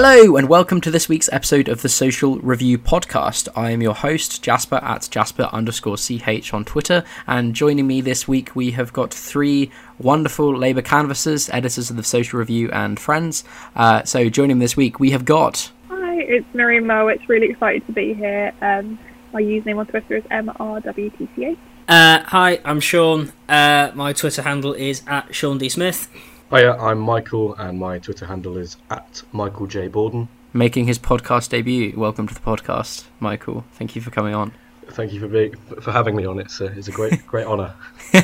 [0.00, 3.48] Hello, and welcome to this week's episode of the Social Review Podcast.
[3.56, 8.28] I am your host, Jasper at Jasper underscore CH on Twitter, and joining me this
[8.28, 13.42] week, we have got three wonderful Labour canvassers, editors of the Social Review, and friends.
[13.74, 15.72] Uh, so, joining me this week, we have got.
[15.88, 17.08] Hi, it's Miriam Mo.
[17.08, 18.52] It's really excited to be here.
[18.62, 19.00] Um,
[19.32, 21.58] my username on Twitter is MRWTCH.
[21.88, 23.32] Uh, hi, I'm Sean.
[23.48, 25.68] Uh, my Twitter handle is at Sean D.
[25.68, 26.08] Smith.
[26.50, 29.86] Hiya, I'm Michael, and my Twitter handle is at Michael J.
[29.86, 30.28] Borden.
[30.54, 31.92] Making his podcast debut.
[31.94, 33.66] Welcome to the podcast, Michael.
[33.72, 34.54] Thank you for coming on.
[34.86, 36.38] Thank you for being, for having me on.
[36.38, 37.74] It's a, it's a great great honour.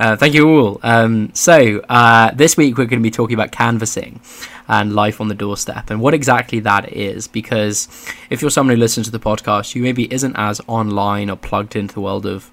[0.00, 0.80] uh, thank you all.
[0.82, 4.20] Um, so uh, this week we're going to be talking about canvassing
[4.66, 7.28] and life on the doorstep and what exactly that is.
[7.28, 7.86] Because
[8.30, 11.76] if you're someone who listens to the podcast you maybe isn't as online or plugged
[11.76, 12.50] into the world of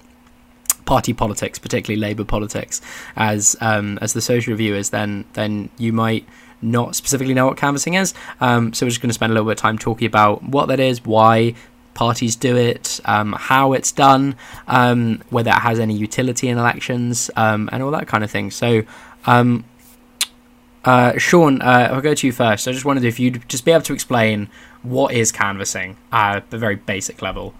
[0.84, 2.80] party politics, particularly Labour politics,
[3.16, 6.26] as um, as the social reviewers, then then you might
[6.62, 8.14] not specifically know what canvassing is.
[8.40, 10.66] Um, so we're just going to spend a little bit of time talking about what
[10.66, 11.54] that is, why
[11.92, 14.34] parties do it, um, how it's done,
[14.66, 18.50] um, whether it has any utility in elections, um, and all that kind of thing.
[18.50, 18.82] So.
[19.26, 19.64] Um,
[20.84, 22.68] uh, Sean, uh, I'll go to you first.
[22.68, 24.50] I just wondered if you'd just be able to explain
[24.82, 27.54] what is canvassing at a very basic level.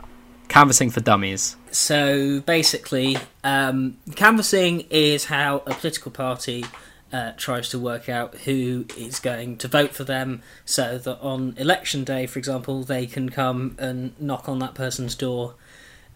[0.54, 1.56] Canvassing for dummies.
[1.72, 6.64] So basically, um, canvassing is how a political party
[7.12, 11.56] uh, tries to work out who is going to vote for them so that on
[11.58, 15.56] election day, for example, they can come and knock on that person's door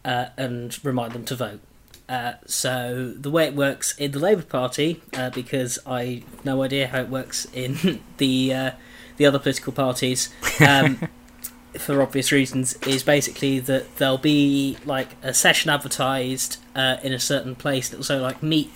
[0.04, 1.60] uh, and remind them to vote.
[2.08, 6.62] Uh, so the way it works in the Labour Party, uh, because I have no
[6.62, 8.70] idea how it works in the uh,
[9.16, 10.32] the other political parties,
[10.64, 11.08] um,
[11.76, 17.18] for obvious reasons, is basically that there'll be like a session advertised uh, in a
[17.18, 17.94] certain place.
[18.06, 18.70] So like meet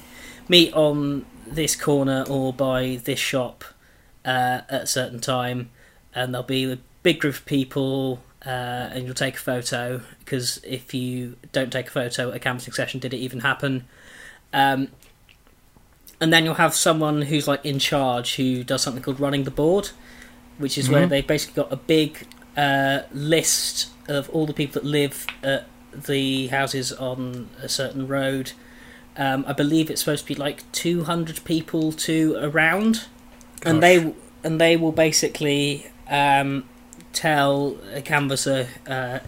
[0.48, 3.64] meet on this corner or by this shop
[4.24, 5.70] uh, at a certain time,
[6.14, 8.48] and there'll be a big group of people, uh,
[8.92, 10.02] and you'll take a photo.
[10.18, 13.86] Because if you don't take a photo at a canvassing session, did it even happen?
[14.52, 14.88] Um,
[16.20, 19.50] and then you'll have someone who's like in charge who does something called running the
[19.50, 19.90] board,
[20.58, 20.94] which is mm-hmm.
[20.94, 25.66] where they've basically got a big uh, list of all the people that live at
[25.92, 28.52] the houses on a certain road.
[29.16, 33.06] Um, I believe it's supposed to be like 200 people to around,
[33.60, 33.72] Gosh.
[33.72, 36.64] and they and they will basically um,
[37.12, 39.20] tell a canvasser uh,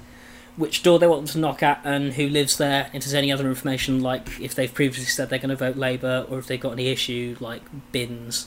[0.56, 2.90] which door they want them to knock at and who lives there.
[2.92, 6.26] If there's any other information, like if they've previously said they're going to vote Labour
[6.30, 7.62] or if they've got any issue, like
[7.92, 8.46] bins.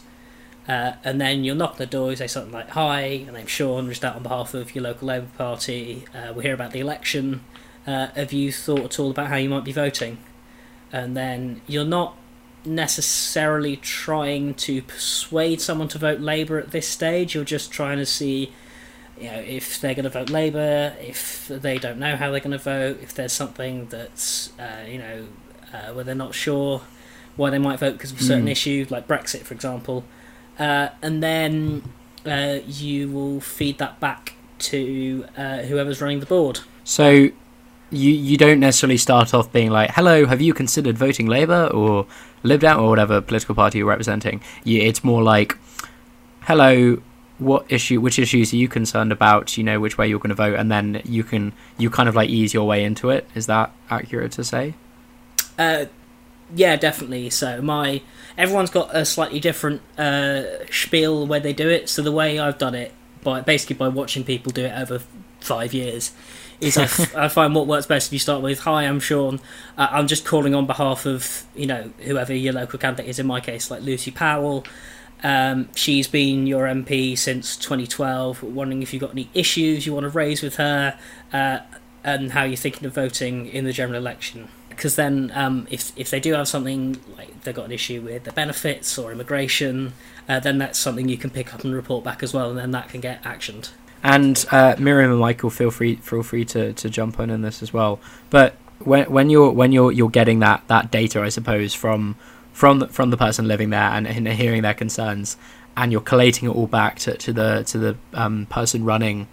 [0.67, 3.51] Uh, and then you'll knock on the door, you say something like, Hi, my name's
[3.51, 6.03] Sean, reached out on behalf of your local Labour Party.
[6.13, 7.41] Uh, we're here about the election.
[7.85, 10.17] Uh, have you thought at all about how you might be voting?
[10.91, 12.17] And then you're not
[12.65, 18.05] necessarily trying to persuade someone to vote Labour at this stage, you're just trying to
[18.05, 18.51] see
[19.17, 22.51] you know, if they're going to vote Labour, if they don't know how they're going
[22.51, 25.27] to vote, if there's something that's, uh, you know,
[25.73, 26.81] uh, where they're not sure
[27.37, 28.51] why they might vote because of a certain mm.
[28.51, 30.03] issue, like Brexit, for example
[30.59, 31.83] uh, and then
[32.25, 36.59] uh, you will feed that back to uh, whoever's running the board.
[36.83, 41.67] So you you don't necessarily start off being like, "Hello, have you considered voting Labour
[41.73, 42.05] or
[42.43, 45.57] Lib Dem or whatever political party you're representing?" You, it's more like,
[46.41, 47.01] "Hello,
[47.39, 50.35] what issue which issues are you concerned about you know which way you're going to
[50.35, 53.45] vote and then you can you kind of like ease your way into it is
[53.45, 54.73] that accurate to say
[55.59, 55.85] uh
[56.55, 58.01] yeah definitely so my
[58.37, 61.89] everyone's got a slightly different uh, spiel where they do it.
[61.89, 62.93] So the way I've done it,
[63.23, 65.01] by basically by watching people do it over
[65.41, 66.11] five years,
[66.61, 69.39] is I, f- I find what works best if you start with "Hi, I'm Sean.
[69.77, 73.19] Uh, I'm just calling on behalf of you know whoever your local candidate is.
[73.19, 74.65] In my case, like Lucy Powell."
[75.23, 78.43] Um, she's been your MP since 2012.
[78.43, 80.97] Wondering if you've got any issues you want to raise with her,
[81.33, 81.59] uh,
[82.03, 86.11] and how you're thinking of voting in the general election because then um, if if
[86.11, 89.93] they do have something like they've got an issue with the benefits or immigration,
[90.29, 92.71] uh, then that's something you can pick up and report back as well, and then
[92.71, 93.71] that can get actioned.
[94.03, 97.63] And uh, Miriam and Michael, feel free feel free to, to jump on in this
[97.63, 97.99] as well.
[98.29, 102.15] But when when you're when you're you're getting that, that data, I suppose from
[102.53, 105.37] from the, from the person living there and, and hearing their concerns,
[105.75, 109.27] and you're collating it all back to, to the to the um, person running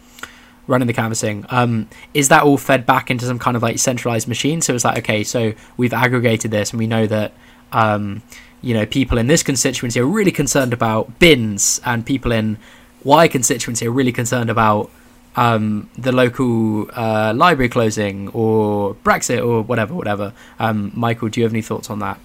[0.66, 1.44] running the canvassing.
[1.50, 4.60] Um, is that all fed back into some kind of like centralized machine?
[4.60, 7.32] So it's like, okay, so we've aggregated this and we know that,
[7.72, 8.22] um,
[8.62, 12.58] you know, people in this constituency are really concerned about bins and people in
[13.04, 14.90] Y constituency are really concerned about
[15.36, 20.32] um, the local uh, library closing or Brexit or whatever, whatever.
[20.58, 22.18] Um, Michael, do you have any thoughts on that?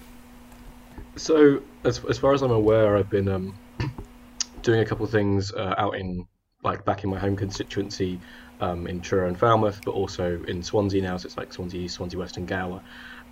[1.16, 3.54] So, as, as far as I'm aware, I've been um,
[4.62, 6.26] doing a couple of things uh, out in
[6.62, 8.20] like back in my home constituency
[8.60, 11.16] um, in Truro and Falmouth, but also in Swansea now.
[11.16, 12.82] So it's like Swansea East, Swansea West, and Gower.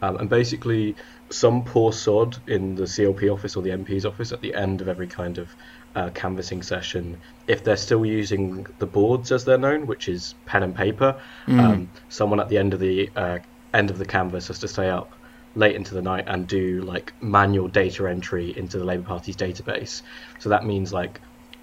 [0.01, 0.97] Um, and basically,
[1.31, 4.89] some poor sod in the CLP office or the MP's office at the end of
[4.89, 5.55] every kind of
[5.95, 10.63] uh, canvassing session, if they're still using the boards as they're known, which is pen
[10.63, 11.61] and paper, Mm.
[11.61, 13.39] um, someone at the end of the uh,
[13.75, 15.15] end of the canvass has to stay up
[15.55, 20.03] late into the night and do like manual data entry into the Labour Party's database.
[20.39, 21.21] So that means like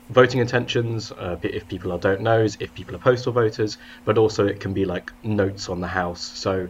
[0.09, 4.45] voting intentions, uh, if people are don't knows, if people are postal voters, but also
[4.45, 6.21] it can be like notes on the house.
[6.21, 6.67] So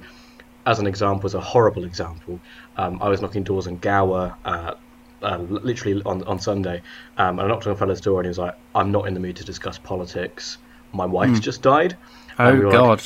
[0.66, 2.40] as an example, as a horrible example,
[2.78, 4.36] um, I was knocking doors in Gower.
[4.44, 4.76] Uh,
[5.22, 6.82] uh, literally on on Sunday,
[7.18, 9.16] um, and I knocked on a fellow's door, and he was like, "I'm not in
[9.16, 10.58] the mood to discuss politics.
[10.92, 11.98] My wife's just died."
[12.38, 13.04] Oh we were like, God.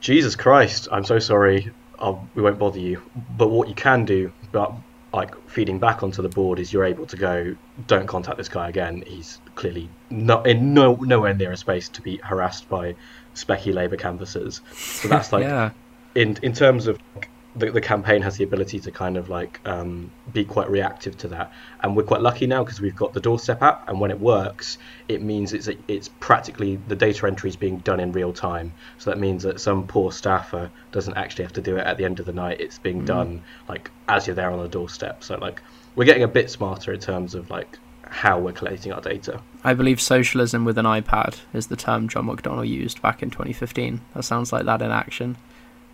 [0.00, 1.72] Jesus Christ, I'm so sorry.
[1.98, 3.00] I'll, we won't bother you.
[3.36, 4.74] But what you can do, but
[5.12, 7.56] like feeding back onto the board, is you're able to go,
[7.86, 9.02] don't contact this guy again.
[9.06, 12.94] He's clearly not in no nowhere near a space to be harassed by
[13.34, 14.60] specky Labour canvassers.
[14.72, 15.70] So that's like yeah.
[16.14, 19.60] in in terms of like, the, the campaign has the ability to kind of like
[19.66, 23.20] um, be quite reactive to that, and we're quite lucky now because we've got the
[23.20, 24.78] doorstep app, and when it works,
[25.08, 28.72] it means it's it's practically the data entry is being done in real time.
[28.98, 32.04] So that means that some poor staffer doesn't actually have to do it at the
[32.04, 32.60] end of the night.
[32.60, 35.22] It's being done like as you're there on the doorstep.
[35.22, 35.60] So like
[35.94, 39.40] we're getting a bit smarter in terms of like how we're collecting our data.
[39.64, 44.00] I believe socialism with an iPad is the term John McDonnell used back in 2015.
[44.14, 45.36] That sounds like that in action.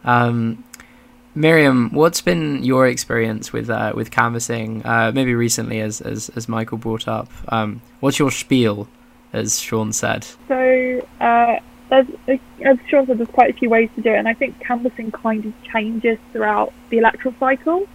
[0.05, 0.65] Um,
[1.35, 4.85] Miriam, what's been your experience with uh, with canvassing?
[4.85, 7.29] Uh, maybe recently, as as as Michael brought up.
[7.49, 8.89] Um, what's your spiel,
[9.33, 10.27] as Sean said?
[10.49, 11.59] So, uh,
[11.91, 12.07] as
[12.89, 15.45] Sean said, there's quite a few ways to do it, and I think canvassing kind
[15.45, 17.87] of changes throughout the electoral cycle.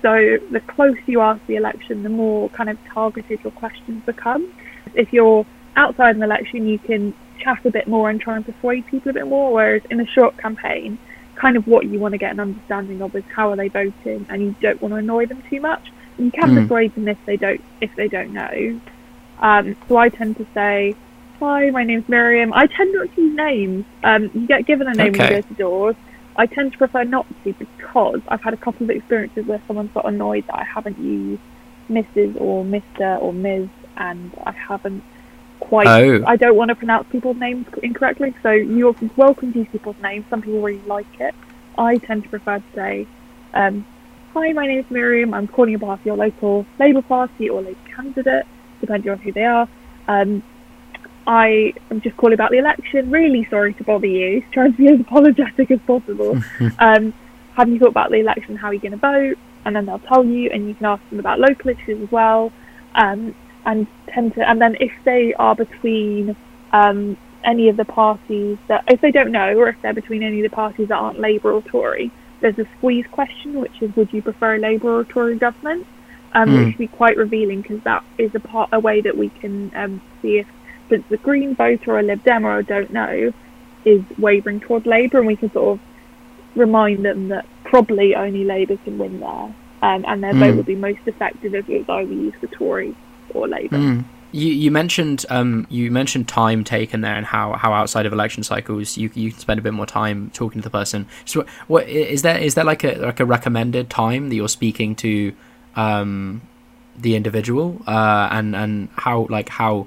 [0.00, 4.04] So, the closer you are to the election, the more kind of targeted your questions
[4.04, 4.52] become.
[4.94, 5.46] If you're
[5.76, 9.14] outside an election, you can chat a bit more and try and persuade people a
[9.14, 10.98] bit more, whereas in a short campaign,
[11.34, 14.26] kind of what you want to get an understanding of is how are they voting,
[14.28, 15.92] and you don't want to annoy them too much.
[16.16, 16.62] And you can Mm.
[16.62, 18.80] persuade them if they don't if they don't know.
[19.40, 20.94] Um, so I tend to say,
[21.40, 23.84] "Hi, my name's Miriam." I tend not to use names.
[24.04, 25.96] Um, you get given a name when you go to doors.
[26.36, 29.90] I tend to prefer not to because I've had a couple of experiences where someone's
[29.92, 31.42] got annoyed that I haven't used
[31.90, 32.40] Mrs.
[32.40, 33.20] or Mr.
[33.20, 33.68] or Ms.
[33.98, 35.04] and I haven't
[35.62, 35.86] quite.
[35.86, 36.24] Oh.
[36.26, 40.24] I don't want to pronounce people's names incorrectly, so you're welcome to use people's names.
[40.28, 41.34] Some people really like it.
[41.78, 43.06] I tend to prefer to say,
[43.54, 43.86] um,
[44.34, 45.32] "Hi, my name is Miriam.
[45.32, 48.46] I'm calling on behalf of your local Labour Party or Labour candidate,
[48.80, 49.68] depending on who they are.
[50.08, 50.42] Um,
[51.26, 53.10] I am just calling about the election.
[53.10, 54.42] Really sorry to bother you.
[54.52, 56.38] Trying to be as apologetic as possible.
[56.78, 57.14] um,
[57.56, 58.56] have you thought about the election?
[58.56, 59.38] How are you going to vote?
[59.64, 62.52] And then they'll tell you, and you can ask them about local issues as well.
[62.94, 66.36] Um, and tend to, and then if they are between
[66.72, 70.40] um, any of the parties that, if they don't know, or if they're between any
[70.44, 72.10] of the parties that aren't Labour or Tory,
[72.40, 75.86] there's a squeeze question, which is, would you prefer a Labour or Tory government?
[76.34, 76.56] Um, Hmm.
[76.64, 79.70] Which can be quite revealing because that is a part, a way that we can
[79.76, 80.46] um, see if,
[80.88, 83.32] for a Green voter or a Lib Dem or a don't know
[83.84, 85.80] is wavering toward Labour, and we can sort of
[86.56, 89.28] remind them that probably only Labour can win there,
[89.82, 90.56] um, and their vote Mm.
[90.56, 92.94] would be most effective if it was either used for Tory
[93.34, 93.76] or Labour.
[93.76, 94.04] Mm.
[94.32, 98.42] You you mentioned um you mentioned time taken there and how, how outside of election
[98.42, 101.06] cycles you you can spend a bit more time talking to the person.
[101.26, 104.48] So what, what is there is there like a like a recommended time that you're
[104.48, 105.34] speaking to
[105.76, 106.40] um
[106.96, 109.86] the individual uh and and how like how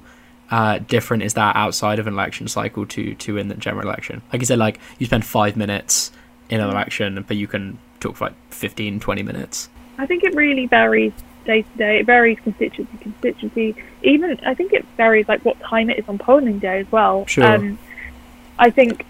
[0.50, 4.22] uh different is that outside of an election cycle to to in the general election?
[4.32, 6.12] Like you said like you spend 5 minutes
[6.50, 9.68] in an election but you can talk for like 15 20 minutes.
[9.98, 11.12] I think it really varies
[11.46, 11.98] day to day.
[12.00, 13.76] It varies constituency to constituency.
[14.02, 17.24] Even I think it varies like what time it is on polling day as well.
[17.26, 17.44] Sure.
[17.44, 17.78] Um,
[18.58, 19.04] I think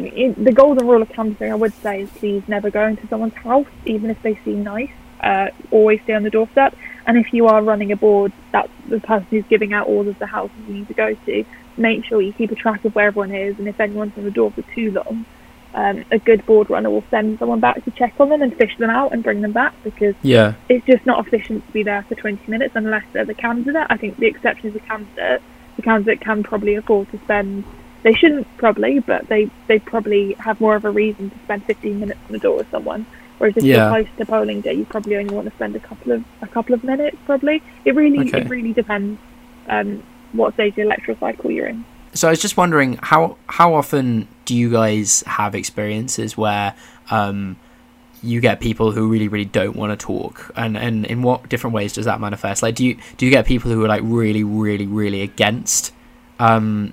[0.00, 3.06] mean, in- the golden rule of canvassing, I would say, is please never go into
[3.08, 4.90] someone's house, even if they seem nice.
[5.22, 6.76] Uh, always stay on the doorstep.
[7.06, 10.26] And if you are running a board, that's the person who's giving out orders the
[10.26, 11.44] houses you need to go to.
[11.76, 14.30] Make sure you keep a track of where everyone is, and if anyone's on the
[14.30, 15.24] door for too long,
[15.74, 18.76] um, a good board runner will send someone back to check on them and fish
[18.78, 20.54] them out and bring them back because Yeah.
[20.68, 23.86] it's just not efficient to be there for 20 minutes unless they're the candidate.
[23.88, 25.40] I think the exception is the candidate.
[25.76, 27.64] The candidate can probably afford to spend.
[28.02, 32.00] They shouldn't probably, but they they probably have more of a reason to spend 15
[32.00, 33.06] minutes on the door with someone.
[33.38, 33.76] Whereas if Yeah.
[33.90, 36.46] you're close to polling day, you probably only want to spend a couple of a
[36.48, 37.16] couple of minutes.
[37.24, 38.42] Probably it really Okay.
[38.42, 39.18] it really depends
[39.68, 40.02] um,
[40.32, 41.84] what stage of the electoral cycle you're in.
[42.14, 46.74] So I was just wondering how how often do you guys have experiences where
[47.10, 47.56] um,
[48.22, 50.50] you get people who really really don't want to talk?
[50.54, 52.62] And and in what different ways does that manifest?
[52.62, 55.92] Like do you do you get people who are like really really really against
[56.38, 56.92] um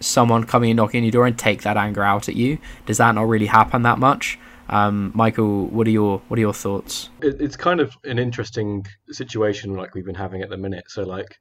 [0.00, 2.58] someone coming and knocking on your door and take that anger out at you?
[2.86, 4.38] Does that not really happen that much?
[4.68, 7.08] Um michael what are your what are your thoughts?
[7.22, 10.90] It, it's kind of an interesting situation like we've been having at the minute.
[10.90, 11.38] So like,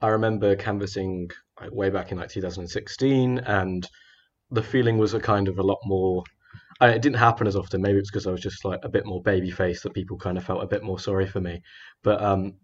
[0.00, 1.30] I remember canvassing
[1.60, 3.88] like, way back in like 2016, and
[4.50, 6.22] the feeling was a kind of a lot more.
[6.80, 7.82] I, it didn't happen as often.
[7.82, 10.38] Maybe it's because I was just like a bit more baby faced that people kind
[10.38, 11.60] of felt a bit more sorry for me.
[12.02, 12.54] But um,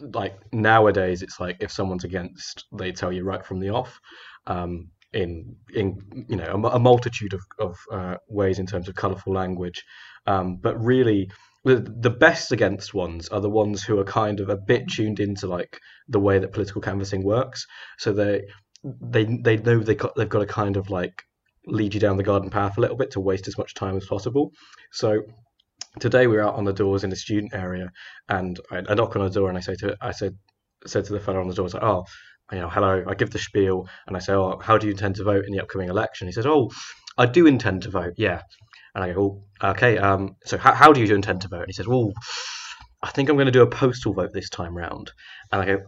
[0.00, 4.00] like nowadays, it's like if someone's against, they tell you right from the off.
[4.46, 8.94] Um, in in you know a, a multitude of of uh, ways in terms of
[8.94, 9.82] colourful language,
[10.26, 11.30] um, but really
[11.74, 15.48] the best against ones are the ones who are kind of a bit tuned into
[15.48, 17.66] like the way that political canvassing works.
[17.98, 18.42] So they
[18.84, 21.22] they they know they got they've got to kind of like
[21.66, 24.06] lead you down the garden path a little bit to waste as much time as
[24.06, 24.52] possible.
[24.92, 25.22] So
[25.98, 27.90] today we were out on the doors in the student area,
[28.28, 30.36] and I, I knock on the door and I say to I said
[30.86, 32.04] said to the fellow on the door, I was like, oh,
[32.52, 33.04] you know, hello.
[33.08, 35.52] I give the spiel and I say, oh, how do you intend to vote in
[35.52, 36.28] the upcoming election?
[36.28, 36.70] He says, oh,
[37.18, 38.42] I do intend to vote, yeah.
[38.96, 39.98] And I go, oh, okay.
[39.98, 41.60] Um, so how, how do you intend to vote?
[41.60, 42.14] And he says, well,
[43.02, 45.12] I think I'm going to do a postal vote this time round.
[45.52, 45.82] And I go,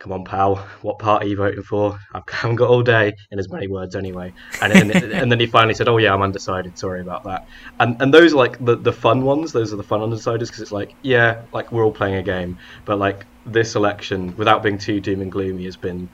[0.00, 1.96] come on, pal, what party are you voting for?
[2.14, 4.32] I haven't got all day, in as many words anyway.
[4.60, 6.76] And then, and then he finally said, oh yeah, I'm undecided.
[6.76, 7.46] Sorry about that.
[7.78, 9.52] And and those are like the, the fun ones.
[9.52, 12.58] Those are the fun undecideds because it's like, yeah, like we're all playing a game.
[12.84, 16.08] But like this election, without being too doom and gloomy, has been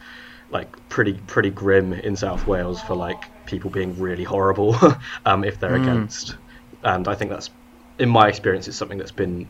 [0.51, 4.77] like pretty pretty grim in South Wales for like people being really horrible
[5.27, 5.83] um, if they're Mm.
[5.83, 6.37] against.
[6.85, 7.51] And I think that's,
[7.99, 9.49] in my experience, it's something that's been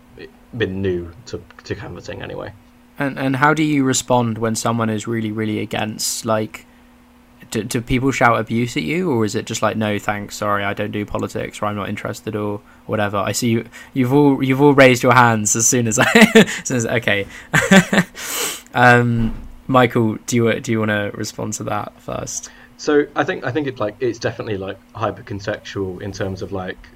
[0.57, 2.53] been new to to canvassing anyway.
[2.99, 6.67] And and how do you respond when someone is really really against like
[7.51, 10.63] do, do people shout abuse at you or is it just like no thanks sorry
[10.65, 14.43] I don't do politics or I'm not interested or whatever I see you you've all
[14.43, 17.27] you've all raised your hands as soon as I as soon as, okay
[18.75, 19.35] um
[19.67, 22.51] Michael do you do you want to respond to that first
[22.83, 26.51] So I think I think it's like it's definitely like hyper contextual in terms of
[26.51, 26.89] like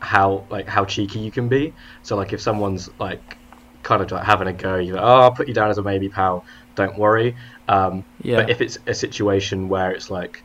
[0.00, 1.74] how like how cheeky you can be.
[2.02, 3.36] So like if someone's like
[3.82, 5.82] kind of like having a go, you're like, oh, I'll put you down as a
[5.82, 6.46] maybe, pal.
[6.76, 7.36] Don't worry.
[7.68, 10.42] Um, yeah But if it's a situation where it's like,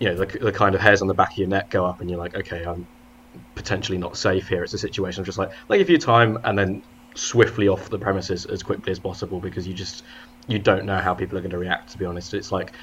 [0.00, 2.00] you know, the, the kind of hairs on the back of your neck go up,
[2.00, 2.88] and you're like, okay, I'm
[3.54, 4.64] potentially not safe here.
[4.64, 6.82] It's a situation of just like, like, give you time, and then
[7.16, 10.04] swiftly off the premises as quickly as possible because you just
[10.46, 11.92] you don't know how people are going to react.
[11.92, 12.74] To be honest, it's like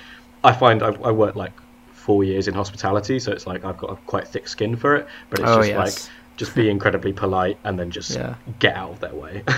[0.44, 1.54] I find I, I worked like
[1.92, 5.08] four years in hospitality, so it's like I've got a quite thick skin for it.
[5.30, 5.78] But it's Oh, just yes.
[5.78, 8.36] like just be incredibly polite and then just Yeah.
[8.60, 9.44] get out of their way.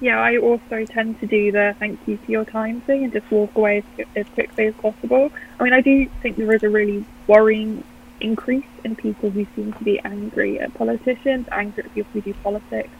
[0.00, 3.30] Yeah, I also tend to do the thank you for your time thing and just
[3.30, 5.30] walk away as, as quickly as possible.
[5.58, 7.82] I mean, I do think there is a really worrying
[8.20, 12.34] increase in people who seem to be angry at politicians, angry at people who do
[12.42, 12.90] politics,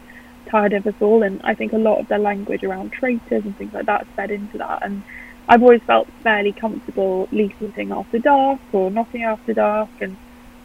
[0.47, 3.55] tired of us all, and I think a lot of their language around traitors and
[3.59, 4.79] things like that fed into that.
[4.83, 5.03] And
[5.49, 10.17] I've always felt fairly comfortable leafleting after dark or knocking after dark, and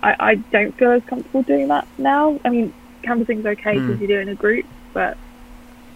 [0.01, 2.39] I, I don't feel as comfortable doing that now.
[2.45, 4.01] I mean, canvassing's okay because Hmm.
[4.01, 5.17] you do it in a group, but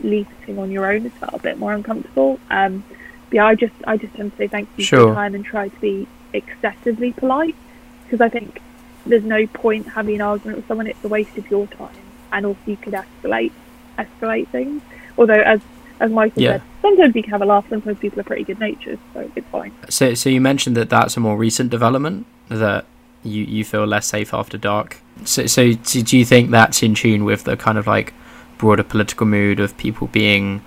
[0.03, 2.39] leafleting on your own is felt a bit more uncomfortable.
[2.49, 2.83] Um,
[3.29, 5.45] but yeah, I just I just tend to say thank you for your time and
[5.45, 7.55] try to be excessively polite
[8.03, 8.61] because I think
[9.05, 10.87] there's no point having an argument with someone.
[10.87, 13.53] It's a waste of your time, and also you could escalate
[13.97, 14.81] escalate things.
[15.17, 15.61] Although as
[15.99, 16.51] as Michael Yeah.
[16.53, 17.65] said, sometimes you can have a laugh.
[17.69, 19.73] Sometimes people are pretty good natured, so it's fine.
[19.89, 22.85] So, so you mentioned that that's a more recent development that
[23.23, 25.01] you, you feel less safe after dark.
[25.25, 28.13] So, so do you think that's in tune with the kind of like
[28.57, 30.63] broader political mood of people being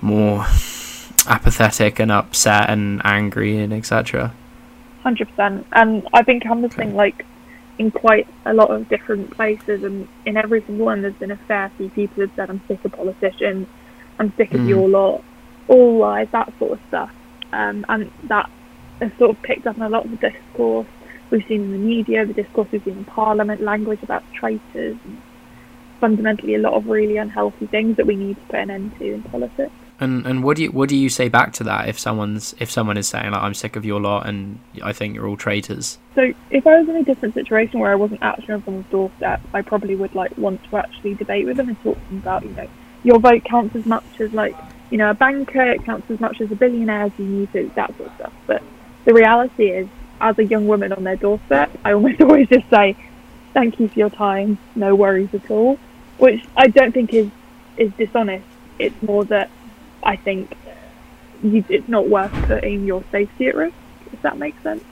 [0.00, 0.46] more
[1.26, 4.32] apathetic and upset and angry and etc.
[5.02, 5.66] Hundred percent.
[5.72, 7.24] And I've been canvassing like
[7.78, 11.36] in quite a lot of different places, and in every single one, there's been a
[11.36, 13.68] fair few people who've said, "I'm sick of politicians.
[14.18, 14.68] I'm sick of Mm.
[14.68, 15.22] your lot,
[15.68, 17.10] all lies, that sort of stuff."
[17.52, 18.50] Um, and that
[19.00, 20.86] has sort of picked up in a lot of the discourse
[21.30, 25.18] we've seen in the media, the discourse we've seen in Parliament, language about traitors, and
[26.00, 29.14] fundamentally a lot of really unhealthy things that we need to put an end to
[29.14, 29.72] in politics.
[30.00, 32.70] And and what do you what do you say back to that if someone's if
[32.70, 35.98] someone is saying like I'm sick of your lot and I think you're all traitors?
[36.14, 39.40] So if I was in a different situation where I wasn't actually on someone's doorstep,
[39.52, 42.44] I probably would like want to actually debate with them and talk to them about,
[42.44, 42.68] you know,
[43.08, 44.54] your vote counts as much as like,
[44.90, 47.96] you know, a banker, it counts as much as a billionaire's you need to, that
[47.96, 48.32] sort of stuff.
[48.46, 48.62] But
[49.06, 49.88] the reality is,
[50.20, 52.96] as a young woman on their doorstep, I almost always just say,
[53.54, 55.78] Thank you for your time, no worries at all.
[56.18, 57.30] Which I don't think is
[57.78, 58.44] is dishonest.
[58.78, 59.50] It's more that
[60.02, 60.54] I think
[61.42, 63.74] you, it's not worth putting your safety at risk,
[64.12, 64.84] if that makes sense.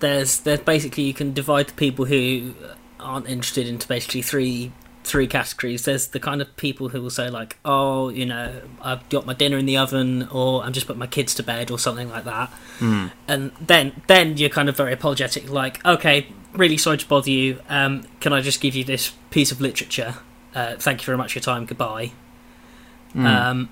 [0.00, 2.54] there's there's basically you can divide the people who
[2.98, 4.72] aren't interested into basically three
[5.04, 5.84] three categories.
[5.84, 9.34] There's the kind of people who will say like, "Oh, you know, I've got my
[9.34, 12.24] dinner in the oven," or "I'm just putting my kids to bed," or something like
[12.24, 12.52] that.
[12.78, 13.10] Mm.
[13.26, 17.60] And then then you're kind of very apologetic, like, "Okay, really sorry to bother you.
[17.68, 20.16] Um, can I just give you this piece of literature?
[20.54, 21.64] Uh, thank you very much for your time.
[21.66, 22.12] Goodbye."
[23.14, 23.26] Mm.
[23.26, 23.68] Um,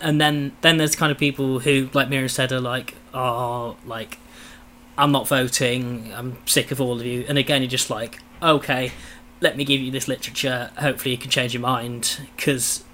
[0.00, 4.18] and then then there's kind of people who, like Miriam said, are like, "Oh, like."
[4.98, 6.12] I'm not voting.
[6.14, 7.24] I'm sick of all of you.
[7.26, 8.92] And again, you're just like, okay,
[9.40, 10.70] let me give you this literature.
[10.78, 12.84] Hopefully, you can change your mind because,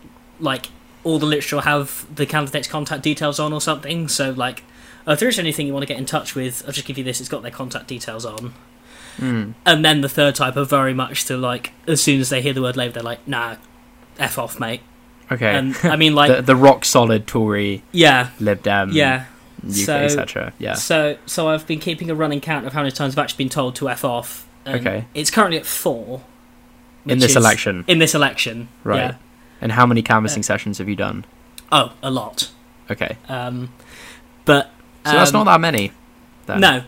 [0.40, 0.66] like,
[1.04, 4.08] all the literature will have the candidate's contact details on or something.
[4.08, 4.62] So, like,
[5.06, 6.98] oh, if there is anything you want to get in touch with, I'll just give
[6.98, 7.20] you this.
[7.20, 8.54] It's got their contact details on.
[9.18, 9.54] Mm.
[9.64, 12.52] And then the third type are very much to like, as soon as they hear
[12.52, 13.56] the word Labour, they're like, nah,
[14.18, 14.82] f off, mate.
[15.32, 15.54] Okay.
[15.56, 19.24] And I mean, like, the, the rock solid Tory, yeah, Lib Dem, yeah.
[19.64, 20.52] UK, So- etc.
[20.58, 20.74] Yeah.
[20.74, 23.48] So, so I've been keeping a running count of how many times I've actually been
[23.48, 24.46] told to f off.
[24.64, 25.06] and Okay.
[25.14, 26.22] It's currently at four.
[27.06, 28.96] In this is- election, In this election, right?
[28.96, 29.14] Yeah.
[29.60, 31.24] And how many canvassing sessions have you done?
[31.72, 32.50] Oh, a lot.
[32.90, 33.16] Okay.
[33.28, 33.72] Um,
[34.44, 34.70] but
[35.04, 35.92] So that's um, not that many.
[36.46, 36.60] Then.
[36.60, 36.82] No.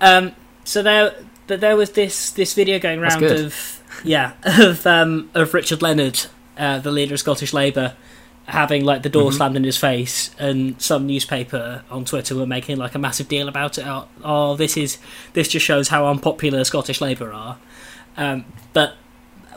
[0.00, 0.32] Um,
[0.64, 1.14] so there,
[1.46, 5.82] but there was this this video going That's round of yeah of um, of Richard
[5.82, 6.26] Leonard,
[6.58, 7.94] uh, the leader of Scottish Labour,
[8.46, 9.34] having like the door Mhm.
[9.34, 13.48] slammed in his face, and some newspaper on Twitter were making like a massive deal
[13.48, 13.86] about it.
[13.86, 14.98] Oh, oh this is
[15.34, 17.58] this just shows how unpopular Scottish Labour are.
[18.16, 18.94] Um, but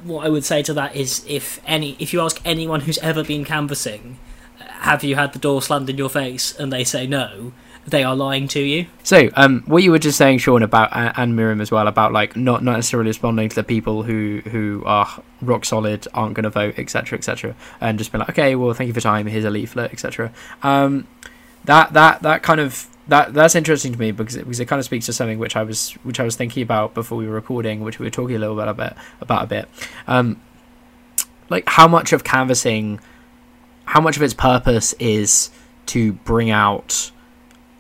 [0.04, 3.24] what I would say to that is, if any, if you ask anyone who's ever
[3.24, 4.18] been canvassing,
[4.58, 7.51] have you had the door slammed in your face, and they say no,
[7.88, 8.86] they are lying to you.
[9.04, 12.12] So, um, what you were just saying, Sean, about uh, and Miriam as well, about
[12.12, 16.44] like not not necessarily responding to the people who who are rock solid, aren't going
[16.44, 19.25] to vote, etc., etc., and just being like, okay, well, thank you for time.
[19.25, 20.32] Here's a leaflet, etc.
[20.63, 21.08] Um,
[21.63, 24.79] that that that kind of that that's interesting to me because it, because it kind
[24.79, 27.35] of speaks to something which I was which I was thinking about before we were
[27.35, 29.69] recording, which we were talking a little bit about about a bit.
[30.07, 30.41] Um,
[31.49, 32.99] like how much of canvassing,
[33.85, 35.49] how much of its purpose is
[35.87, 37.11] to bring out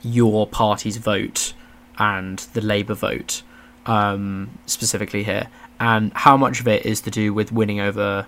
[0.01, 1.53] your party's vote
[1.97, 3.43] and the Labour vote,
[3.85, 8.27] um, specifically here, and how much of it is to do with winning over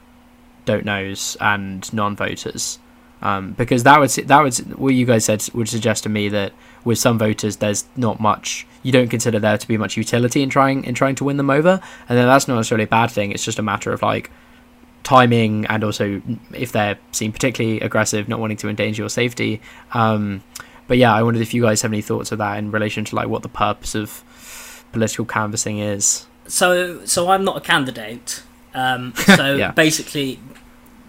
[0.65, 2.79] don't knows and non-voters.
[3.21, 6.53] Um, because that would that would what you guys said would suggest to me that
[6.85, 10.49] with some voters there's not much you don't consider there to be much utility in
[10.49, 13.33] trying in trying to win them over and then that's not necessarily a bad thing
[13.33, 14.31] it's just a matter of like
[15.03, 16.21] timing and also
[16.53, 19.59] if they're seen particularly aggressive not wanting to endanger your safety
[19.93, 20.41] um,
[20.87, 23.15] but yeah i wondered if you guys have any thoughts of that in relation to
[23.15, 24.23] like what the purpose of
[24.93, 28.43] political canvassing is So, so I'm not a candidate.
[28.73, 29.71] Um, so Yeah.
[29.71, 30.39] basically,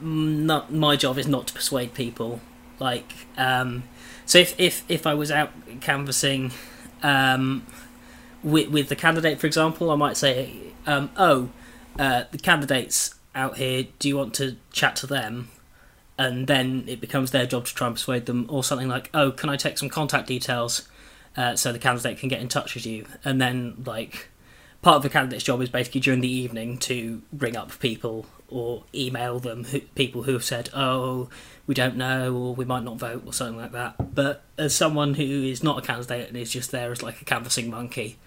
[0.02, 2.40] not my job is not to persuade people.
[2.78, 3.84] Like, um,
[4.26, 6.52] so if if if I was out canvassing
[7.02, 7.66] um,
[8.42, 10.54] with with the candidate, for example, I might say,
[10.86, 11.50] um, "Oh,
[11.98, 13.86] uh, the candidates out here.
[13.98, 15.50] Do you want to chat to them?"
[16.18, 19.30] And then it becomes their job to try and persuade them, or something like, "Oh,
[19.30, 20.88] can I take some contact details?"
[21.36, 24.29] Uh, so the candidate can get in touch with you, and then like
[24.82, 28.84] part of the candidate's job is basically during the evening to ring up people or
[28.94, 31.28] email them who, people who have said, "Oh,
[31.66, 34.14] we don't know," or "We might not vote," or something like that.
[34.14, 37.24] But as someone who is not a candidate and is just there as like a
[37.24, 38.18] canvassing monkey,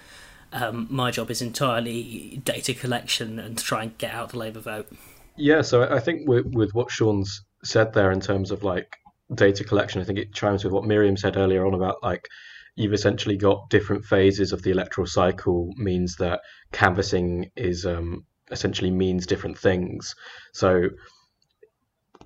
[0.53, 4.59] um, my job is entirely data collection and to try and get out the Labour
[4.59, 4.91] vote.
[5.35, 8.97] Yeah, so I think with, with what Sean's said there in terms of like
[9.33, 12.27] data collection, I think it chimes with what Miriam said earlier on about like
[12.75, 18.91] you've essentially got different phases of the electoral cycle means that canvassing is um, essentially
[18.91, 20.15] means different things.
[20.53, 20.89] So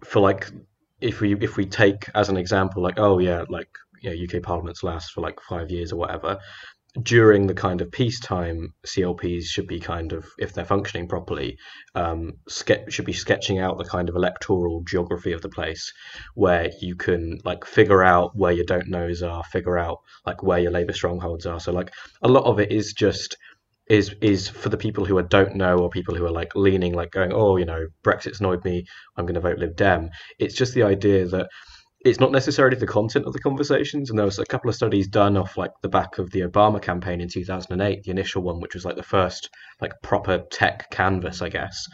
[0.04, 0.50] for like
[1.02, 3.70] if we if we take as an example like oh yeah like
[4.02, 6.38] yeah UK parliaments last for like five years or whatever
[7.04, 11.58] during the kind of peacetime CLPs should be kind of if they're functioning properly
[11.96, 15.94] um, ske- should be sketching out the kind of electoral geography of the place
[16.34, 20.60] where you can like figure out where your don't knows are figure out like where
[20.60, 21.60] your Labour strongholds are.
[21.60, 23.38] So like a lot of it is just
[23.90, 26.94] is is for the people who are don't know or people who are like leaning
[26.94, 30.10] like going oh you know Brexit's annoyed me I'm going to vote Lib Dem.
[30.40, 31.48] It's just the idea that
[32.10, 34.10] it's not necessarily the content of the conversations.
[34.10, 36.82] And there was a couple of studies done off like the back of the Obama
[36.82, 39.50] campaign in 2008 the initial one which was like the first
[39.82, 41.88] like proper tech canvas I guess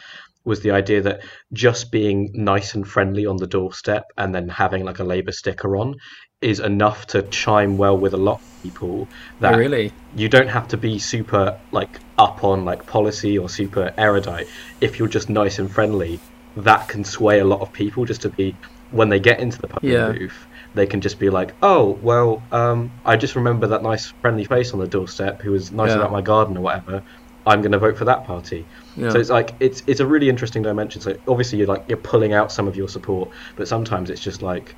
[0.46, 1.24] was the idea that
[1.54, 5.78] just being nice and friendly on the doorstep and then having like a Labour sticker
[5.78, 5.96] on
[6.42, 9.08] is enough to chime well with a lot of people
[9.40, 9.94] that oh, really?
[10.16, 14.48] you don't have to be super like up on like policy or super erudite.
[14.82, 16.20] If you're just nice and friendly
[16.58, 18.56] that can sway a lot of people just to be
[18.94, 20.12] when they get into the public Yeah.
[20.12, 24.44] booth they can just be like oh well um, i just remember that nice friendly
[24.46, 25.98] face on the doorstep who was nice Yeah.
[25.98, 27.04] about my garden or whatever
[27.46, 28.66] I'm going to vote for that party.
[28.96, 29.10] Yeah.
[29.10, 31.02] So it's like it's it's a really interesting dimension.
[31.02, 34.42] So obviously you're like you're pulling out some of your support, but sometimes it's just
[34.42, 34.74] like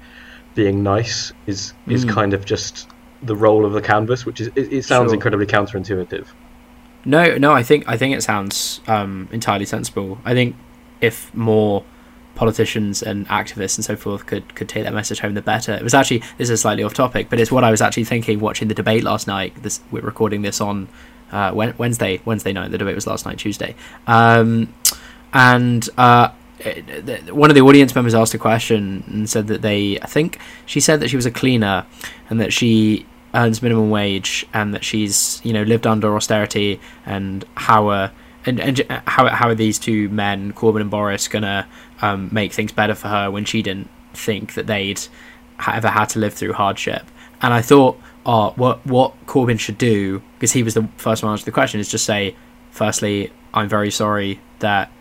[0.56, 2.10] being nice is is Mm.
[2.10, 2.88] kind of just
[3.22, 5.14] the role of the canvas, which is it, it sounds Sure.
[5.14, 6.26] incredibly counterintuitive.
[7.06, 10.18] No, no, I think I think it sounds um, entirely sensible.
[10.26, 10.56] I think
[11.02, 11.84] if more
[12.36, 15.74] politicians and activists and so forth could could take that message home, the better.
[15.74, 18.40] It was actually this is slightly off topic, but it's what I was actually thinking
[18.40, 19.54] watching the debate last night.
[19.64, 20.88] This we're recording this on
[21.32, 22.72] uh, Wednesday Wednesday night.
[22.72, 23.76] The debate was last night, Tuesday,
[24.08, 24.74] um,
[25.34, 25.88] and.
[25.98, 26.30] Uh,
[27.30, 30.80] one of the audience members asked a question and said that they, I think she
[30.80, 31.86] said that she was a cleaner
[32.30, 37.46] and that she earns minimum wage and that she's you know lived under austerity and
[37.56, 38.12] how are
[38.46, 41.68] and, and how how are these two men Corbyn and Boris gonna
[42.02, 45.02] um, make things better for her when she didn't think that they'd
[45.68, 47.04] ever had to live through hardship?
[47.42, 51.30] And I thought oh what what Corbyn should do because he was the first one
[51.30, 52.36] to answer the question is just say
[52.72, 54.92] firstly I'm very sorry that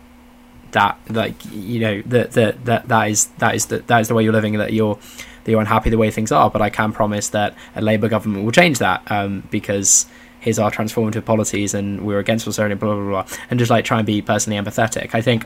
[0.71, 4.13] that like you know that that that that is that is the that is the
[4.13, 4.95] way you're living that you're
[5.43, 8.43] that you're unhappy the way things are but I can promise that a Labour government
[8.43, 10.05] will change that um, because
[10.45, 13.97] here's our transformative policies and we're against austerity blah blah blah and just like try
[13.97, 15.45] and be personally empathetic I think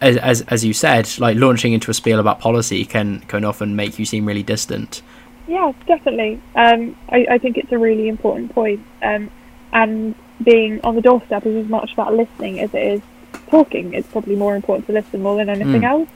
[0.00, 3.76] as as, as you said like launching into a spiel about policy can can often
[3.76, 5.02] make you seem really distant
[5.48, 6.40] Yeah, definitely.
[6.54, 8.80] Um, I, I think it's a really important point.
[9.02, 9.28] Um,
[9.72, 13.00] and being on the doorstep is as much about listening as it is
[13.50, 13.92] talking.
[13.92, 15.90] It's probably more important to listen more than anything Mm.
[15.94, 16.08] else.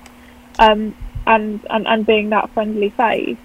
[0.58, 0.94] Um,
[1.26, 3.36] and, and, and being that friendly face.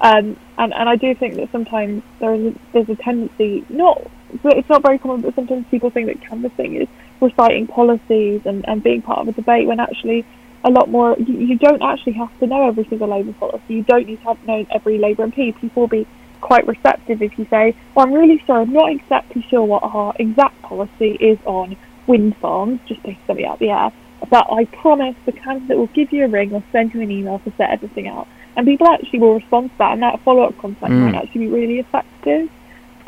[0.00, 4.10] Um, and, and I do think that sometimes there is a, there's a tendency, not
[4.42, 6.88] it's not very common, but sometimes people think that canvassing is
[7.20, 10.26] reciting policies and, and being part of a debate when actually
[10.64, 11.16] a lot more.
[11.18, 13.74] You, you don't actually have to know every single Labour policy.
[13.74, 15.56] You don't need to have known every Labour MP.
[15.58, 16.06] People will be
[16.40, 20.14] quite receptive if you say, "Well, I'm really sorry, I'm not exactly sure what our
[20.18, 21.76] exact policy is on
[22.06, 23.92] wind farms." Just take something out of the air.
[24.30, 27.38] But I promise the candidate will give you a ring or send you an email
[27.40, 28.26] to set everything out.
[28.56, 31.00] And people actually will respond to that, and that follow-up contact Mm.
[31.12, 32.48] might actually be really effective.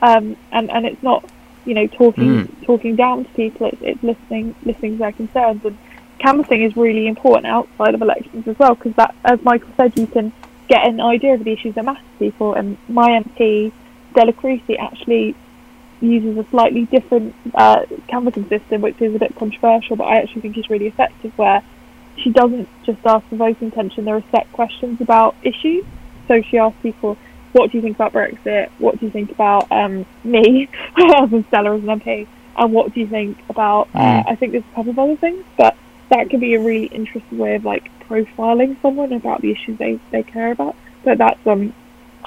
[0.01, 1.25] Um, and and it's not,
[1.65, 3.69] you know, talking talking down to people.
[3.69, 5.65] It's, it's listening listening to their concerns.
[5.65, 5.77] And
[6.19, 10.07] canvassing is really important outside of elections as well, because that, as Michael said, you
[10.07, 10.33] can
[10.69, 12.55] get an idea of the issues that matter to people.
[12.55, 13.73] And my MP,
[14.11, 15.35] Stella Creasy, actually
[16.01, 20.43] uses a slightly different uh, canvassing system, which is a bit controversial, but I actually
[20.43, 21.63] think is really effective, where
[22.19, 25.85] she doesn't just ask for vote intention, there are set questions about issues.
[26.29, 27.17] So she asks people,
[27.53, 28.71] what do you think about Brexit?
[28.79, 32.27] What do you think about um, me as a Stella as an MP?
[32.57, 34.25] And what do you think about, uh, Mm.
[34.29, 35.77] I think there's a couple of other things, but
[36.11, 40.01] that could be a really interesting way of like profiling someone about the issues they,
[40.11, 40.75] they care about.
[41.05, 41.75] But that's, um,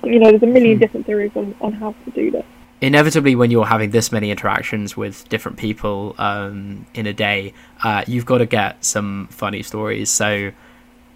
[0.03, 0.81] you know, there's a million Hmm.
[0.81, 2.45] different theories on, on how to do this.
[2.81, 8.03] Inevitably when you're having this many interactions with different people um, in a day uh,
[8.07, 10.51] you've got to get some funny stories so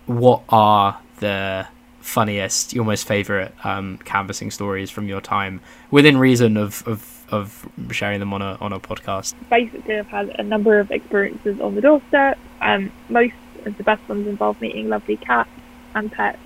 [0.05, 1.65] what are the
[1.99, 7.69] funniest your most favorite um, canvassing stories from your time within reason of, of, of
[7.91, 11.75] sharing them on a, on a podcast basically I've had a number of experiences on
[11.75, 12.37] the doorstep.
[12.59, 15.49] Um, most of the best ones involve meeting lovely cats
[15.95, 16.39] and pets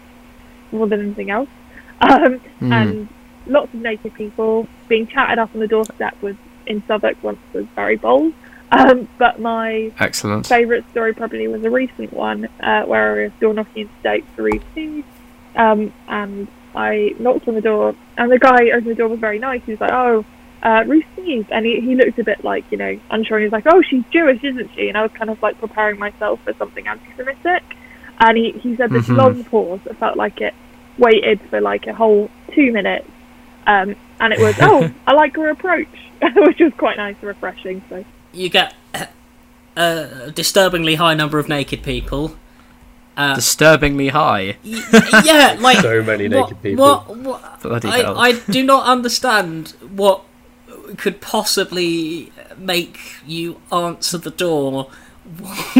[0.71, 1.49] more than anything else.
[1.99, 2.73] Um, Hmm.
[2.73, 3.09] And
[3.49, 7.65] lots of native people being chatted up on the doorstep was in Southwark once was
[7.75, 8.33] very bold.
[8.71, 13.31] Um, but my excellent favourite story probably was a recent one uh, where I was
[13.39, 15.05] door knocking in state for Food.
[15.55, 19.39] Um, and I knocked on the door, and the guy opened the door was very
[19.39, 19.61] nice.
[19.65, 20.25] He was like, "Oh,
[20.61, 23.37] uh, Ruth Smeeth," and he, he looked a bit like you know unsure.
[23.37, 25.57] And he was like, "Oh, she's Jewish, isn't she?" And I was kind of like
[25.59, 27.63] preparing myself for something anti-Semitic.
[28.19, 29.15] And he, he said this Mhm.
[29.15, 30.53] long pause that felt like it
[30.97, 33.07] waited for like a whole two minutes.
[33.67, 35.87] Um, and it was, "Oh, I like her approach,"
[36.21, 37.83] which was quite nice and refreshing.
[37.89, 38.03] So.
[38.33, 38.73] You get
[39.75, 42.35] a disturbingly high number of naked people.
[43.15, 46.85] Uh, disturbingly high y- yeah, like So many naked what, people.
[46.85, 48.15] What, what, Bloody hell.
[48.15, 50.21] I, I do not understand what
[50.97, 54.91] could possibly make you answer the door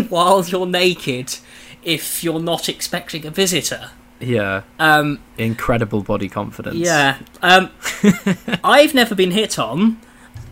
[0.10, 1.36] while you're naked
[1.84, 3.91] if you're not expecting a visitor.
[4.19, 7.17] Yeah Um, incredible body confidence yeah.
[7.41, 7.69] Um,
[8.63, 9.99] I've never been hit on,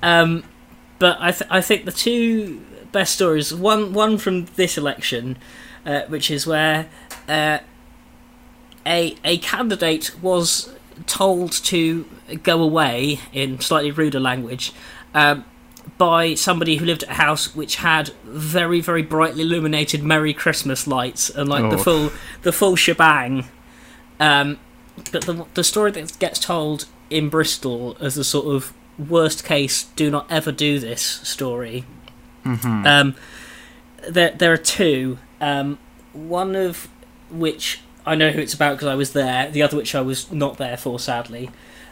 [0.04, 0.44] um,
[1.00, 5.38] but I, th- I think the two best stories one one from this election,
[5.86, 6.88] uh, which is where
[7.28, 7.60] uh,
[8.86, 10.74] a a candidate was
[11.08, 12.06] told to
[12.44, 14.72] go away in slightly ruder language.
[15.14, 15.46] Um,
[15.98, 20.88] by somebody who lived at a house which had very, very brightly illuminated Merry Christmas
[20.88, 21.84] lights and like the Oh.
[21.84, 23.46] full, the full shebang.
[24.20, 24.60] Um,
[25.12, 29.84] but the the story that gets told in Bristol as a sort of worst case,
[29.96, 31.84] do not ever do this story.
[32.86, 33.16] Um,
[34.10, 35.18] there, there are two.
[35.42, 35.78] Um,
[36.14, 36.88] one of
[37.30, 39.50] which I know who it's about because I was there.
[39.52, 41.50] The other which I was not there for, sadly.